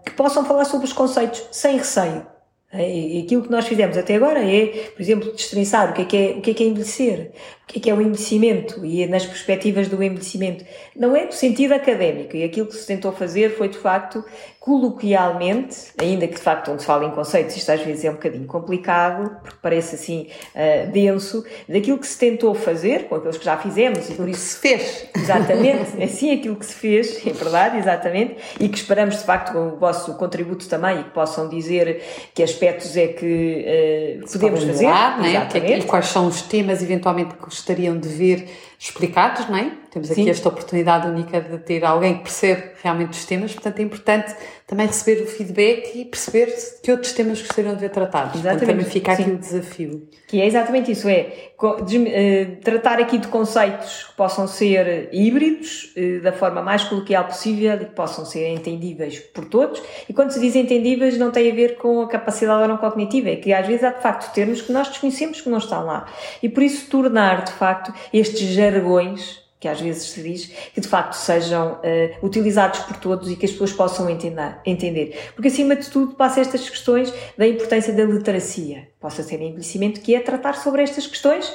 que 0.07 0.13
possam 0.13 0.45
falar 0.45 0.65
sobre 0.65 0.87
os 0.87 0.93
conceitos 0.93 1.49
sem 1.51 1.77
receio 1.77 2.34
e 2.83 3.23
aquilo 3.25 3.43
que 3.43 3.51
nós 3.51 3.67
fizemos 3.67 3.97
até 3.97 4.17
agora 4.17 4.41
é, 4.41 4.67
por 4.95 5.01
exemplo, 5.01 5.33
destrinçar 5.33 5.91
o 5.91 5.95
que 5.95 6.03
é 6.03 6.05
que 6.05 6.17
é, 6.17 6.31
o 6.39 6.41
que 6.41 6.51
é, 6.51 6.55
que 6.55 6.63
é 6.65 6.67
envelhecer, 6.67 7.31
o 7.63 7.67
que 7.67 7.79
é 7.79 7.83
que 7.83 7.91
é 7.91 7.95
o 7.95 8.01
envelhecimento 8.01 8.85
e 8.85 9.07
nas 9.07 9.25
perspectivas 9.25 9.89
do 9.89 10.03
envelhecimento. 10.03 10.65
Não 10.97 11.15
é 11.15 11.25
no 11.25 11.33
sentido 11.33 11.73
académico 11.73 12.37
e 12.37 12.43
aquilo 12.43 12.67
que 12.67 12.75
se 12.75 12.87
tentou 12.87 13.13
fazer 13.13 13.57
foi, 13.57 13.69
de 13.69 13.79
facto, 13.79 14.25
coloquialmente, 14.65 15.93
ainda 16.01 16.27
que 16.27 16.37
de 16.37 16.41
facto 16.41 16.73
onde 16.73 16.81
se 16.81 16.87
fala 16.87 17.05
em 17.05 17.11
conceitos, 17.11 17.55
isto 17.55 17.71
às 17.71 17.83
vezes 17.83 18.03
é 18.03 18.11
um 18.11 18.15
bocadinho 18.15 18.47
complicado, 18.47 19.37
porque 19.43 19.59
parece 19.61 19.95
assim 19.95 20.29
uh, 20.55 20.91
denso, 20.91 21.45
daquilo 21.69 21.99
que 21.99 22.07
se 22.07 22.19
tentou 22.19 22.55
fazer, 22.55 23.07
com 23.07 23.17
aqueles 23.17 23.37
que 23.37 23.45
já 23.45 23.59
fizemos 23.59 24.09
e 24.09 24.15
por 24.15 24.27
isso 24.27 24.41
se 24.41 24.57
fez. 24.57 25.07
Exatamente, 25.15 25.91
é 26.03 26.07
sim 26.07 26.33
aquilo 26.33 26.57
que 26.57 26.65
se 26.65 26.77
fez, 26.77 27.27
é 27.27 27.33
verdade, 27.33 27.77
exatamente, 27.77 28.37
e 28.59 28.67
que 28.71 28.79
esperamos 28.79 29.19
de 29.19 29.25
facto 29.25 29.53
com 29.53 29.69
o 29.69 29.77
vosso 29.77 30.15
contributo 30.15 30.67
também 30.67 31.01
e 31.01 31.05
que 31.05 31.11
possam 31.11 31.47
dizer 31.47 32.03
que 32.33 32.43
aspectos 32.43 32.97
é 32.97 33.09
que 33.09 34.23
uh, 34.25 34.33
podemos 34.33 34.65
fazer. 34.65 34.87
Melhorar, 34.87 35.19
não 35.19 35.27
é? 35.27 35.45
Que, 35.45 35.59
e 35.59 35.83
quais 35.83 36.07
são 36.07 36.27
os 36.27 36.41
temas 36.41 36.83
eventualmente 36.83 37.35
que 37.35 37.45
gostariam 37.45 37.99
de 37.99 38.09
ver 38.09 38.49
explicados, 38.85 39.49
não 39.49 39.57
é? 39.57 39.73
Temos 39.91 40.11
aqui 40.11 40.25
Sim. 40.25 40.31
esta 40.31 40.49
oportunidade 40.49 41.09
única 41.09 41.41
de 41.41 41.57
ter 41.59 41.85
alguém 41.85 42.17
que 42.17 42.25
percebe 42.25 42.73
realmente 42.83 43.13
os 43.13 43.25
temas, 43.25 43.53
portanto 43.55 43.79
é 43.79 43.83
importante 43.83 44.35
também 44.67 44.87
receber 44.87 45.23
o 45.23 45.27
feedback 45.27 45.93
e 45.95 46.05
perceber 46.05 46.53
que 46.83 46.91
outros 46.91 47.13
temas 47.13 47.41
gostariam 47.41 47.75
de 47.75 47.81
ver 47.81 47.91
tratados. 47.91 48.41
Exatamente. 48.41 48.59
Portanto, 48.59 48.77
também 48.77 48.93
fica 48.93 49.13
aqui 49.13 49.25
Sim. 49.25 49.33
o 49.33 49.39
desafio. 49.39 50.09
Que 50.27 50.41
é 50.41 50.47
exatamente 50.47 50.91
isso, 50.91 51.09
é 51.09 51.51
eh, 52.09 52.45
tratar 52.63 52.99
aqui 52.99 53.19
de 53.19 53.29
conceitos 53.29 54.05
que 54.05 54.17
possam 54.17 54.49
ser 54.49 55.09
híbridos, 55.13 55.93
eh, 55.97 56.19
da 56.19 56.33
forma 56.33 56.61
mais 56.61 56.83
coloquial 56.85 57.25
possível 57.25 57.75
e 57.75 57.85
que 57.85 57.95
possam 57.95 58.25
ser 58.25 58.49
entendíveis 58.49 59.21
por 59.21 59.45
todos. 59.45 59.81
E 60.09 60.13
quando 60.13 60.31
se 60.31 60.41
diz 60.41 60.57
entendíveis 60.57 61.17
não 61.17 61.31
tem 61.31 61.51
a 61.51 61.55
ver 61.55 61.77
com 61.77 62.03
a 62.03 62.09
capacidade 62.09 62.63
ou 62.63 62.69
não 62.69 62.79
cognitiva, 62.79 63.31
é 63.31 63.37
que 63.37 63.53
às 63.53 63.67
vezes 63.67 63.85
há 63.85 63.91
de 63.91 64.03
facto 64.03 64.33
termos 64.35 64.61
que 64.61 64.73
nós 64.73 64.89
desconhecemos 64.89 65.41
que 65.41 65.49
não 65.49 65.59
estão 65.59 65.85
lá. 65.87 66.07
E 66.43 66.49
por 66.49 66.63
isso 66.63 66.91
tornar 66.91 67.45
de 67.45 67.53
facto 67.53 67.95
estes 68.13 68.49
jargões 68.49 68.74
que 69.65 69.69
às 69.69 69.81
vezes 69.81 70.11
se 70.11 70.23
diz, 70.23 70.53
que 70.75 70.81
de 70.81 70.87
facto 70.87 71.15
sejam 71.15 71.81
uh, 71.81 72.27
utilizados 72.27 72.81
por 72.81 72.99
todos 72.99 73.31
e 73.31 73.37
que 73.37 73.47
as 73.47 73.53
pessoas 73.53 73.73
possam 73.73 74.11
entender, 74.11 74.59
entender. 74.67 75.31
Porque 75.35 75.49
acima 75.49 75.75
de 75.75 75.89
tudo 75.89 76.15
passa 76.15 76.41
estas 76.43 76.69
questões 76.69 77.11
da 77.39 77.47
importância 77.47 77.91
da 77.91 78.05
literacia, 78.05 78.89
possa 79.01 79.23
ser 79.23 79.41
envelhecimento, 79.41 80.03
que 80.03 80.15
é 80.15 80.21
tratar 80.21 80.55
sobre 80.57 80.83
estas 80.83 81.07
questões 81.07 81.51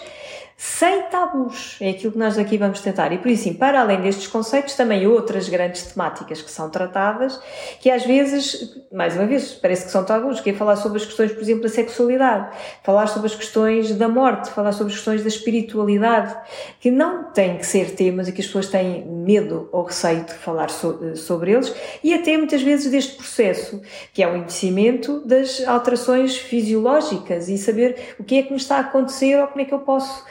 sem 0.62 1.04
tabus. 1.04 1.78
É 1.80 1.92
aquilo 1.92 2.12
que 2.12 2.18
nós 2.18 2.38
aqui 2.38 2.58
vamos 2.58 2.82
tentar. 2.82 3.14
E 3.14 3.18
por 3.18 3.32
isso, 3.32 3.44
sim, 3.44 3.54
para 3.54 3.80
além 3.80 4.02
destes 4.02 4.28
conceitos, 4.28 4.76
também 4.76 5.08
outras 5.08 5.48
grandes 5.48 5.84
temáticas 5.84 6.42
que 6.42 6.52
são 6.52 6.70
tratadas, 6.70 7.40
que 7.80 7.90
às 7.90 8.06
vezes, 8.06 8.78
mais 8.92 9.16
uma 9.16 9.26
vez, 9.26 9.54
parece 9.54 9.86
que 9.86 9.92
são 9.92 10.04
tabus, 10.04 10.42
que 10.42 10.50
é 10.50 10.54
falar 10.54 10.76
sobre 10.76 10.98
as 10.98 11.06
questões, 11.06 11.32
por 11.32 11.42
exemplo, 11.42 11.64
da 11.64 11.70
sexualidade, 11.70 12.58
falar 12.84 13.08
sobre 13.08 13.28
as 13.28 13.36
questões 13.36 13.96
da 13.96 14.10
morte, 14.10 14.50
falar 14.50 14.74
sobre 14.74 14.92
as 14.92 14.98
questões 14.98 15.22
da 15.22 15.30
espiritualidade, 15.30 16.36
que 16.82 16.92
não 16.92 17.32
têm 17.32 17.58
que 17.58 17.66
ser 17.66 17.96
temas 17.96 18.28
e 18.28 18.34
que 18.34 18.42
as 18.42 18.48
pessoas 18.48 18.68
têm 18.68 19.06
medo 19.06 19.70
ou 19.72 19.84
receio 19.84 20.26
de 20.26 20.34
falar 20.34 20.70
so 20.70 21.16
sobre 21.16 21.54
eles, 21.54 21.74
e 22.04 22.14
até 22.14 22.36
muitas 22.36 22.62
vezes 22.62 22.92
deste 22.92 23.16
processo, 23.16 23.82
que 24.14 24.22
é 24.22 24.28
o 24.28 24.36
envelhecimento 24.36 25.22
das 25.26 25.66
alterações 25.66 26.36
fisiológicas 26.38 27.48
e 27.48 27.58
saber 27.58 28.16
o 28.20 28.26
que 28.26 28.40
é 28.40 28.44
que 28.44 28.52
me 28.52 28.58
está 28.58 28.76
a 28.76 28.82
acontecer 28.82 29.40
ou 29.40 29.48
como 29.48 29.62
é 29.62 29.64
que 29.64 29.74
eu 29.74 29.80
posso 29.80 30.28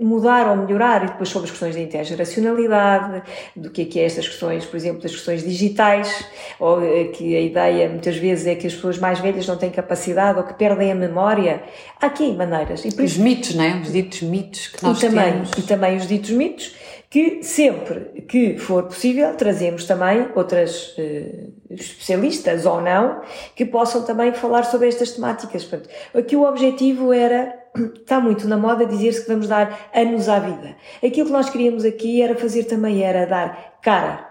mudar 0.00 0.48
ou 0.48 0.56
melhorar, 0.56 1.04
e 1.04 1.06
depois 1.08 1.28
sobre 1.28 1.46
as 1.46 1.50
questões 1.50 1.74
da 1.74 1.80
intergeracionalidade, 1.80 3.22
do 3.56 3.70
que 3.70 3.82
é 3.82 3.84
que 3.86 3.98
é 3.98 4.04
estas 4.04 4.28
questões, 4.28 4.64
por 4.64 4.76
exemplo, 4.76 5.02
das 5.02 5.10
questões 5.10 5.42
digitais, 5.42 6.24
ou 6.60 6.80
eh, 6.80 7.06
que 7.06 7.36
a 7.36 7.40
ideia 7.40 7.88
muitas 7.88 8.16
vezes 8.16 8.46
é 8.46 8.54
que 8.54 8.68
as 8.68 8.74
pessoas 8.74 8.98
mais 8.98 9.18
velhas 9.18 9.48
não 9.48 9.56
têm 9.56 9.70
capacidade 9.70 10.38
ou 10.38 10.44
que 10.44 10.54
perdem 10.54 10.92
a 10.92 10.94
memória. 10.94 11.62
Há 12.00 12.06
aqui 12.06 12.32
maneiras. 12.32 12.84
E 12.84 12.88
os 12.88 12.98
isso, 12.98 13.20
mitos, 13.20 13.54
não 13.56 13.64
é? 13.64 13.80
Os 13.80 13.92
ditos 13.92 14.22
mitos 14.22 14.68
que 14.68 14.82
nós 14.84 14.98
e 14.98 15.06
também, 15.08 15.32
temos. 15.32 15.50
E 15.56 15.62
também 15.62 15.96
os 15.96 16.06
ditos 16.06 16.30
mitos, 16.30 16.76
que 17.10 17.42
sempre 17.42 18.22
que 18.28 18.58
for 18.58 18.84
possível 18.84 19.34
trazemos 19.34 19.84
também 19.84 20.28
outras 20.34 20.94
uh, 20.98 21.52
especialistas 21.70 22.66
ou 22.66 22.82
não 22.82 23.22
que 23.56 23.64
possam 23.64 24.02
também 24.04 24.32
falar 24.32 24.64
sobre 24.64 24.88
estas 24.88 25.12
temáticas. 25.12 25.64
Portanto, 25.64 25.88
aqui 26.14 26.36
o 26.36 26.46
objetivo 26.46 27.12
era 27.12 27.58
está 27.96 28.20
muito 28.20 28.46
na 28.46 28.58
moda 28.58 28.84
dizer-se 28.84 29.22
que 29.22 29.28
vamos 29.28 29.48
dar 29.48 29.90
anos 29.94 30.28
à 30.28 30.38
vida. 30.38 30.76
Aquilo 31.04 31.26
que 31.26 31.32
nós 31.32 31.48
queríamos 31.48 31.84
aqui 31.84 32.20
era 32.20 32.34
fazer 32.34 32.64
também 32.64 33.02
era 33.02 33.26
dar 33.26 33.78
cara 33.82 34.28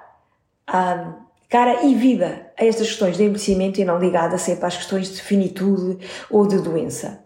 a 0.68 1.16
cara 1.50 1.86
e 1.86 1.96
vida 1.96 2.52
a 2.60 2.66
estas 2.66 2.88
questões 2.88 3.16
de 3.16 3.24
envelhecimento 3.24 3.80
e 3.80 3.86
não 3.86 3.98
ligada 3.98 4.38
sempre 4.38 4.66
às 4.66 4.76
questões 4.76 5.14
de 5.14 5.22
finitude 5.22 6.06
ou 6.30 6.46
de 6.46 6.60
doença. 6.60 7.24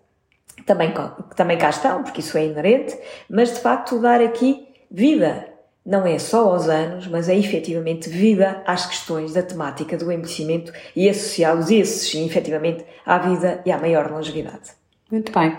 Também, 0.66 0.94
também 1.36 1.58
cá 1.58 1.72
estão, 1.72 2.04
porque 2.04 2.20
isso 2.20 2.38
é 2.38 2.46
inerente, 2.46 2.96
mas 3.28 3.52
de 3.52 3.60
facto 3.60 4.00
dar 4.00 4.22
aqui 4.22 4.71
vida. 4.91 5.47
Não 5.84 6.06
é 6.06 6.19
só 6.19 6.49
aos 6.49 6.69
anos, 6.69 7.08
mas 7.08 7.27
é 7.27 7.36
efetivamente 7.36 8.08
vida 8.08 8.62
às 8.67 8.86
questões 8.86 9.34
da 9.34 9.41
temática 9.41 9.97
do 9.97 10.12
envelhecimento 10.12 10.71
e 10.95 11.10
associá-los, 11.10 11.71
esses 11.71 12.12
sim, 12.12 12.25
efetivamente, 12.25 12.86
à 13.04 13.17
vida 13.17 13.62
e 13.65 13.71
à 13.71 13.80
maior 13.80 14.12
longevidade. 14.12 14.71
Muito 15.10 15.32
bem. 15.32 15.58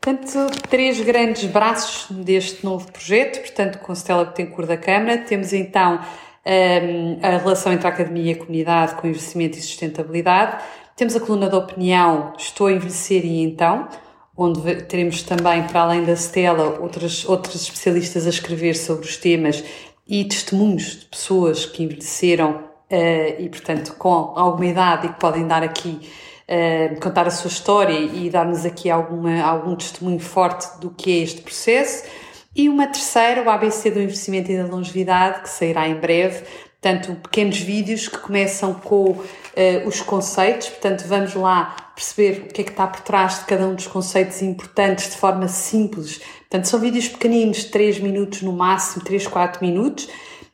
Portanto, 0.00 0.50
três 0.68 1.00
grandes 1.00 1.46
braços 1.46 2.14
deste 2.14 2.62
novo 2.62 2.92
projeto, 2.92 3.40
portanto, 3.40 3.78
com 3.78 3.94
Stella 3.94 4.26
Betancourt 4.26 4.68
da 4.68 4.76
Câmara. 4.76 5.16
Temos 5.16 5.54
então 5.54 5.98
um, 6.44 7.18
a 7.22 7.38
relação 7.38 7.72
entre 7.72 7.86
a 7.86 7.90
academia 7.90 8.32
e 8.32 8.34
a 8.34 8.38
comunidade 8.38 8.96
com 8.96 9.08
investimento 9.08 9.56
e 9.56 9.62
sustentabilidade. 9.62 10.62
Temos 10.94 11.16
a 11.16 11.20
coluna 11.20 11.48
da 11.48 11.56
opinião 11.56 12.34
Estou 12.36 12.66
a 12.66 12.72
envelhecer 12.72 13.24
e 13.24 13.42
então, 13.42 13.88
onde 14.36 14.82
teremos 14.82 15.22
também, 15.22 15.62
para 15.64 15.82
além 15.82 16.04
da 16.04 16.14
Stella, 16.14 16.78
outras, 16.80 17.24
outros 17.28 17.62
especialistas 17.62 18.26
a 18.26 18.30
escrever 18.30 18.74
sobre 18.74 19.06
os 19.06 19.16
temas 19.16 19.62
e 20.06 20.24
testemunhos 20.24 21.00
de 21.00 21.06
pessoas 21.06 21.64
que 21.64 21.82
envelheceram 21.82 22.56
uh, 22.90 23.40
e, 23.40 23.48
portanto, 23.48 23.94
com 23.96 24.08
alguma 24.08 24.66
idade 24.66 25.06
e 25.06 25.12
que 25.12 25.20
podem 25.20 25.46
dar 25.46 25.62
aqui 25.62 26.00
uh, 26.48 27.00
contar 27.00 27.26
a 27.26 27.30
sua 27.30 27.48
história 27.48 27.98
e 27.98 28.28
dar-nos 28.28 28.66
aqui 28.66 28.90
alguma, 28.90 29.40
algum 29.40 29.76
testemunho 29.76 30.20
forte 30.20 30.78
do 30.80 30.90
que 30.90 31.10
é 31.10 31.22
este 31.22 31.40
processo. 31.40 32.04
E 32.56 32.68
uma 32.68 32.86
terceira, 32.86 33.42
o 33.42 33.50
ABC 33.50 33.90
do 33.90 34.00
Investimento 34.00 34.52
e 34.52 34.56
da 34.56 34.66
Longevidade, 34.66 35.42
que 35.42 35.48
sairá 35.48 35.88
em 35.88 35.96
breve. 35.96 36.44
Portanto, 36.84 37.16
pequenos 37.22 37.58
vídeos 37.60 38.08
que 38.08 38.18
começam 38.18 38.74
com 38.74 39.12
uh, 39.12 39.22
os 39.86 40.02
conceitos. 40.02 40.68
Portanto, 40.68 41.06
vamos 41.08 41.34
lá 41.34 41.74
perceber 41.94 42.42
o 42.42 42.52
que 42.52 42.60
é 42.60 42.64
que 42.64 42.72
está 42.72 42.86
por 42.86 43.00
trás 43.00 43.38
de 43.38 43.46
cada 43.46 43.66
um 43.66 43.74
dos 43.74 43.86
conceitos 43.86 44.42
importantes 44.42 45.08
de 45.08 45.16
forma 45.16 45.48
simples. 45.48 46.20
Portanto, 46.40 46.66
são 46.66 46.78
vídeos 46.78 47.08
pequeninos, 47.08 47.64
3 47.64 48.00
minutos 48.00 48.42
no 48.42 48.52
máximo, 48.52 49.02
3, 49.02 49.26
4 49.28 49.64
minutos 49.64 50.10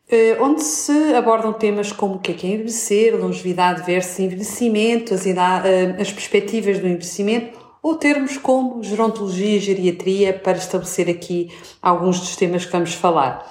eh, 0.09 0.37
onde 0.41 0.63
se 0.63 1.15
abordam 1.15 1.53
temas 1.53 1.91
como 1.91 2.15
o 2.15 2.19
que 2.21 2.31
é, 2.31 2.35
que 2.35 2.47
é 2.47 2.51
envelhecer, 2.51 3.17
longevidade 3.17 3.83
versus 3.85 4.21
envelhecimento, 4.21 5.13
as, 5.15 5.27
eh, 5.27 5.97
as 5.99 6.13
perspectivas 6.13 6.79
do 6.79 6.87
envelhecimento, 6.87 7.59
ou 7.83 7.97
termos 7.97 8.37
como 8.37 8.83
gerontologia 8.85 9.57
e 9.57 9.61
geriatria 9.61 10.33
para 10.33 10.59
estabelecer 10.59 11.09
aqui 11.09 11.51
alguns 11.83 12.21
dos 12.21 12.37
temas 12.37 12.65
que 12.65 12.73
vamos 12.73 12.95
falar. 12.95 13.45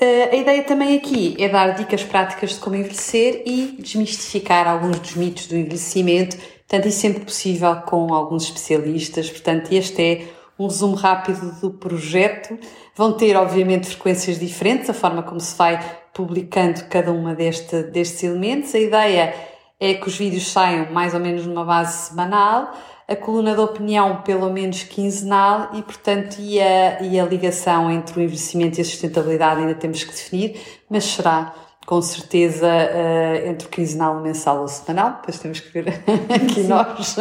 Eh, 0.00 0.28
a 0.30 0.36
ideia 0.36 0.62
também 0.62 0.96
aqui 0.96 1.34
é 1.40 1.48
dar 1.48 1.72
dicas 1.72 2.04
práticas 2.04 2.50
de 2.50 2.60
como 2.60 2.76
envelhecer 2.76 3.42
e 3.44 3.76
desmistificar 3.80 4.68
alguns 4.68 5.00
dos 5.00 5.14
mitos 5.16 5.46
do 5.48 5.56
envelhecimento, 5.56 6.36
portanto, 6.36 6.86
isso 6.86 7.00
sempre 7.00 7.24
possível 7.24 7.74
com 7.82 8.14
alguns 8.14 8.44
especialistas. 8.44 9.28
Portanto, 9.28 9.72
este 9.72 10.02
é 10.02 10.24
um 10.56 10.66
resumo 10.66 10.94
rápido 10.94 11.52
do 11.60 11.70
projeto. 11.70 12.56
Vão 12.94 13.12
ter, 13.12 13.36
obviamente, 13.36 13.88
frequências 13.88 14.38
diferentes, 14.38 14.88
a 14.88 14.94
forma 14.94 15.22
como 15.22 15.40
se 15.40 15.56
vai 15.56 15.80
publicando 16.12 16.84
cada 16.84 17.12
uma 17.12 17.34
deste, 17.34 17.82
destes 17.84 18.22
elementos. 18.22 18.74
A 18.74 18.78
ideia 18.78 19.34
é 19.80 19.94
que 19.94 20.08
os 20.08 20.16
vídeos 20.16 20.48
saiam 20.50 20.92
mais 20.92 21.14
ou 21.14 21.20
menos 21.20 21.46
numa 21.46 21.64
base 21.64 22.08
semanal, 22.08 22.72
a 23.06 23.16
coluna 23.16 23.54
de 23.54 23.60
opinião 23.60 24.22
pelo 24.22 24.50
menos 24.52 24.82
quinzenal 24.82 25.70
e, 25.72 25.82
portanto, 25.82 26.36
e 26.38 26.60
a, 26.60 27.00
e 27.02 27.18
a 27.18 27.24
ligação 27.24 27.90
entre 27.90 28.20
o 28.20 28.22
envelhecimento 28.22 28.78
e 28.78 28.82
a 28.82 28.84
sustentabilidade 28.84 29.60
ainda 29.60 29.74
temos 29.74 30.04
que 30.04 30.10
definir, 30.10 30.60
mas 30.90 31.04
será 31.04 31.54
com 31.86 32.02
certeza 32.02 32.66
uh, 32.66 33.48
entre 33.48 33.66
o 33.66 33.70
quinzenal, 33.70 34.18
o 34.18 34.20
mensal 34.20 34.60
ou 34.60 34.68
semanal, 34.68 35.12
depois 35.12 35.38
temos 35.38 35.58
que 35.58 35.72
ver 35.72 35.88
aqui 36.28 36.62
nós, 36.64 37.16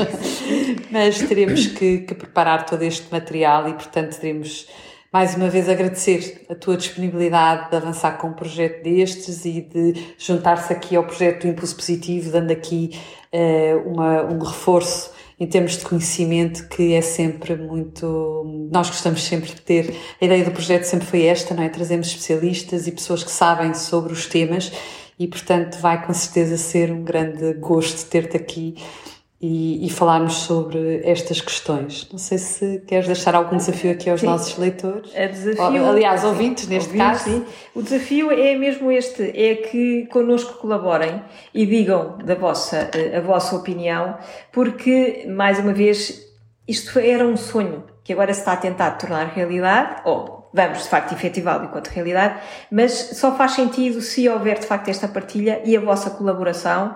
mas 0.92 1.20
teremos 1.20 1.68
que, 1.68 2.00
que, 2.00 2.14
preparar 2.14 2.66
todo 2.66 2.84
este 2.84 3.10
material 3.10 3.70
e, 3.70 3.74
portanto, 3.74 4.20
teremos 4.20 4.68
mais 5.12 5.36
uma 5.36 5.50
vez 5.50 5.70
agradecer 5.70 6.46
a 6.50 6.56
tua 6.56 6.76
disponibilidade 6.76 7.70
de 7.70 7.78
avançar 7.78 8.18
com 8.18 8.28
um 8.28 8.34
projeto 8.34 8.84
destes 8.84 9.46
e 9.46 9.62
de 9.62 9.94
juntar-se 10.18 10.72
aqui 10.74 10.96
ao 10.96 11.04
projeto 11.04 11.44
do 11.44 11.48
Impulso 11.48 11.76
Positivo, 11.76 12.32
dando 12.32 12.52
aqui 12.52 13.00
uh, 13.34 13.90
uma, 13.90 14.24
um 14.24 14.40
reforço 14.40 15.12
em 15.40 15.48
termos 15.48 15.78
de 15.78 15.86
conhecimento, 15.86 16.68
que 16.68 16.94
é 16.94 17.02
sempre 17.02 17.56
muito. 17.56 18.70
Nós 18.72 18.90
gostamos 18.90 19.24
sempre 19.24 19.52
de 19.52 19.62
ter. 19.62 19.96
A 20.20 20.26
ideia 20.26 20.44
do 20.44 20.52
projeto 20.52 20.84
sempre 20.84 21.06
foi 21.06 21.24
esta, 21.24 21.54
não 21.54 21.64
é? 21.64 21.70
Trazemos 21.70 22.08
especialistas 22.08 22.88
e 22.88 22.92
pessoas 22.92 23.24
que 23.24 23.32
sabem 23.32 23.74
sobre 23.76 24.12
os 24.12 24.26
temas 24.26 24.72
e, 25.20 25.28
portanto, 25.28 25.78
vai 25.78 26.04
com 26.06 26.14
certeza 26.14 26.58
ser 26.58 26.92
um 26.92 27.04
grande 27.04 27.54
gosto 27.54 28.10
ter-te 28.10 28.36
aqui 28.36 28.76
e, 29.40 29.86
e, 29.86 29.90
falarmos 29.92 30.34
sobre 30.34 31.02
estas 31.04 31.40
questões. 31.40 32.08
Não 32.12 32.18
sei 32.18 32.40
se 32.40 32.80
queres 32.88 33.06
deixar 33.06 33.36
algum 33.36 33.56
desafio 33.56 33.92
aqui 33.92 34.10
aos 34.10 34.22
sim. 34.22 34.26
nossos 34.26 34.58
leitores. 34.58 35.12
É 35.14 35.28
desafio, 35.28 35.86
aliás, 35.86 36.24
ouvintes, 36.24 36.68
neste 36.68 36.90
ouvintes, 36.90 37.08
caso. 37.08 37.30
Sim. 37.30 37.46
O 37.76 37.84
desafio 37.84 38.32
é 38.32 38.56
mesmo 38.56 38.92
este, 38.92 39.22
é 39.40 39.56
que 39.56 40.08
connosco 40.08 40.56
colaborem 40.56 41.22
e 41.54 41.68
digam 41.68 42.18
da 42.18 42.34
vossa, 42.34 42.90
a 43.16 43.22
vossa 43.22 43.56
opinião, 43.56 44.18
porque, 44.52 45.28
mais 45.30 45.60
uma 45.60 45.74
vez, 45.74 46.20
isto 46.68 46.98
era 46.98 47.24
um 47.24 47.38
sonho 47.38 47.84
que 48.04 48.14
agora 48.14 48.34
se 48.34 48.40
está 48.40 48.54
a 48.54 48.58
tentar 48.58 48.92
tornar 48.92 49.28
realidade, 49.36 50.02
ou 50.04 50.50
vamos 50.52 50.82
de 50.82 50.90
facto 50.90 51.14
efetivá-lo 51.14 51.66
enquanto 51.66 51.90
realidade, 51.90 52.40
mas 52.72 52.92
só 52.92 53.36
faz 53.36 53.52
sentido 53.52 54.02
se 54.02 54.28
houver 54.28 54.58
de 54.58 54.66
facto 54.66 54.88
esta 54.88 55.08
partilha 55.08 55.62
e 55.64 55.78
a 55.78 55.80
vossa 55.80 56.10
colaboração 56.10 56.96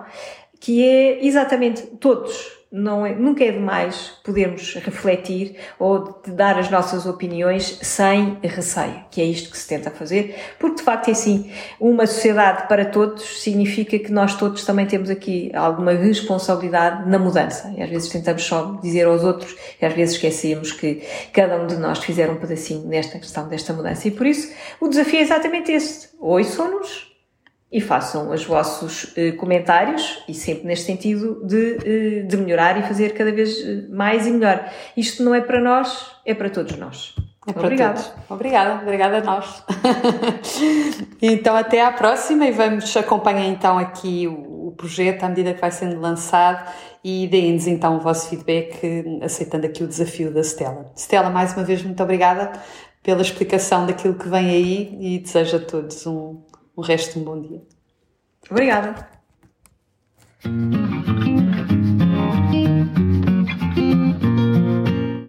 que 0.62 0.80
é 0.80 1.26
exatamente 1.26 1.82
todos. 1.98 2.62
Não 2.70 3.04
é, 3.04 3.14
nunca 3.14 3.44
é 3.44 3.50
demais 3.50 4.12
podermos 4.24 4.74
refletir 4.76 5.56
ou 5.78 6.22
dar 6.26 6.58
as 6.58 6.70
nossas 6.70 7.04
opiniões 7.04 7.78
sem 7.82 8.38
receio, 8.42 9.04
que 9.10 9.20
é 9.20 9.24
isto 9.24 9.50
que 9.50 9.58
se 9.58 9.68
tenta 9.68 9.90
fazer, 9.90 10.34
porque 10.58 10.76
de 10.76 10.82
facto 10.82 11.08
é 11.08 11.10
assim, 11.10 11.52
uma 11.78 12.06
sociedade 12.06 12.66
para 12.68 12.86
todos 12.86 13.42
significa 13.42 13.98
que 13.98 14.10
nós 14.10 14.36
todos 14.36 14.64
também 14.64 14.86
temos 14.86 15.10
aqui 15.10 15.50
alguma 15.54 15.92
responsabilidade 15.92 17.10
na 17.10 17.18
mudança. 17.18 17.74
E 17.76 17.82
às 17.82 17.90
vezes 17.90 18.08
tentamos 18.08 18.42
só 18.42 18.78
dizer 18.82 19.04
aos 19.04 19.22
outros 19.22 19.54
e 19.78 19.84
às 19.84 19.92
vezes 19.92 20.14
esquecemos 20.14 20.72
que 20.72 21.02
cada 21.30 21.60
um 21.60 21.66
de 21.66 21.76
nós 21.76 21.98
fizer 21.98 22.30
um 22.30 22.36
pedacinho 22.36 22.88
nesta 22.88 23.18
questão 23.18 23.48
desta 23.48 23.74
mudança. 23.74 24.08
E 24.08 24.12
por 24.12 24.26
isso 24.26 24.50
o 24.80 24.88
desafio 24.88 25.18
é 25.18 25.22
exatamente 25.22 25.72
este. 25.72 26.08
Ouçam-nos, 26.18 27.11
e 27.72 27.80
façam 27.80 28.30
os 28.30 28.44
vossos 28.44 29.14
eh, 29.16 29.32
comentários 29.32 30.22
e 30.28 30.34
sempre 30.34 30.66
neste 30.66 30.84
sentido 30.84 31.40
de, 31.42 31.78
eh, 31.82 32.22
de 32.22 32.36
melhorar 32.36 32.78
e 32.78 32.82
fazer 32.82 33.14
cada 33.14 33.32
vez 33.32 33.58
eh, 33.64 33.86
mais 33.88 34.26
e 34.26 34.30
melhor. 34.30 34.70
Isto 34.94 35.22
não 35.22 35.34
é 35.34 35.40
para 35.40 35.58
nós, 35.58 36.14
é 36.26 36.34
para 36.34 36.50
todos 36.50 36.76
nós. 36.76 37.14
É 37.48 37.52
para 37.52 37.62
Obrigada. 37.62 37.94
Todos. 37.94 38.12
Obrigada, 38.28 38.82
obrigada 38.82 39.18
a 39.18 39.20
nós. 39.22 39.64
então 41.22 41.56
até 41.56 41.82
à 41.82 41.90
próxima 41.90 42.44
e 42.44 42.52
vamos 42.52 42.94
acompanhar 42.94 43.46
então 43.46 43.78
aqui 43.78 44.28
o, 44.28 44.68
o 44.68 44.72
projeto 44.72 45.24
à 45.24 45.30
medida 45.30 45.54
que 45.54 45.60
vai 45.60 45.70
sendo 45.70 45.98
lançado 45.98 46.70
e 47.02 47.26
deem-nos 47.26 47.66
então 47.66 47.96
o 47.96 48.00
vosso 48.00 48.28
feedback 48.28 49.02
aceitando 49.22 49.64
aqui 49.66 49.82
o 49.82 49.88
desafio 49.88 50.30
da 50.30 50.42
Stella. 50.42 50.92
Stella, 50.94 51.30
mais 51.30 51.54
uma 51.54 51.64
vez 51.64 51.82
muito 51.82 52.02
obrigada 52.02 52.52
pela 53.02 53.22
explicação 53.22 53.86
daquilo 53.86 54.14
que 54.14 54.28
vem 54.28 54.50
aí 54.50 54.98
e 55.00 55.18
desejo 55.18 55.56
a 55.56 55.60
todos 55.60 56.06
um 56.06 56.51
o 56.76 56.82
resto 56.82 57.14
de 57.14 57.18
um 57.20 57.24
bom 57.24 57.40
dia. 57.40 57.62
Obrigada! 58.50 59.08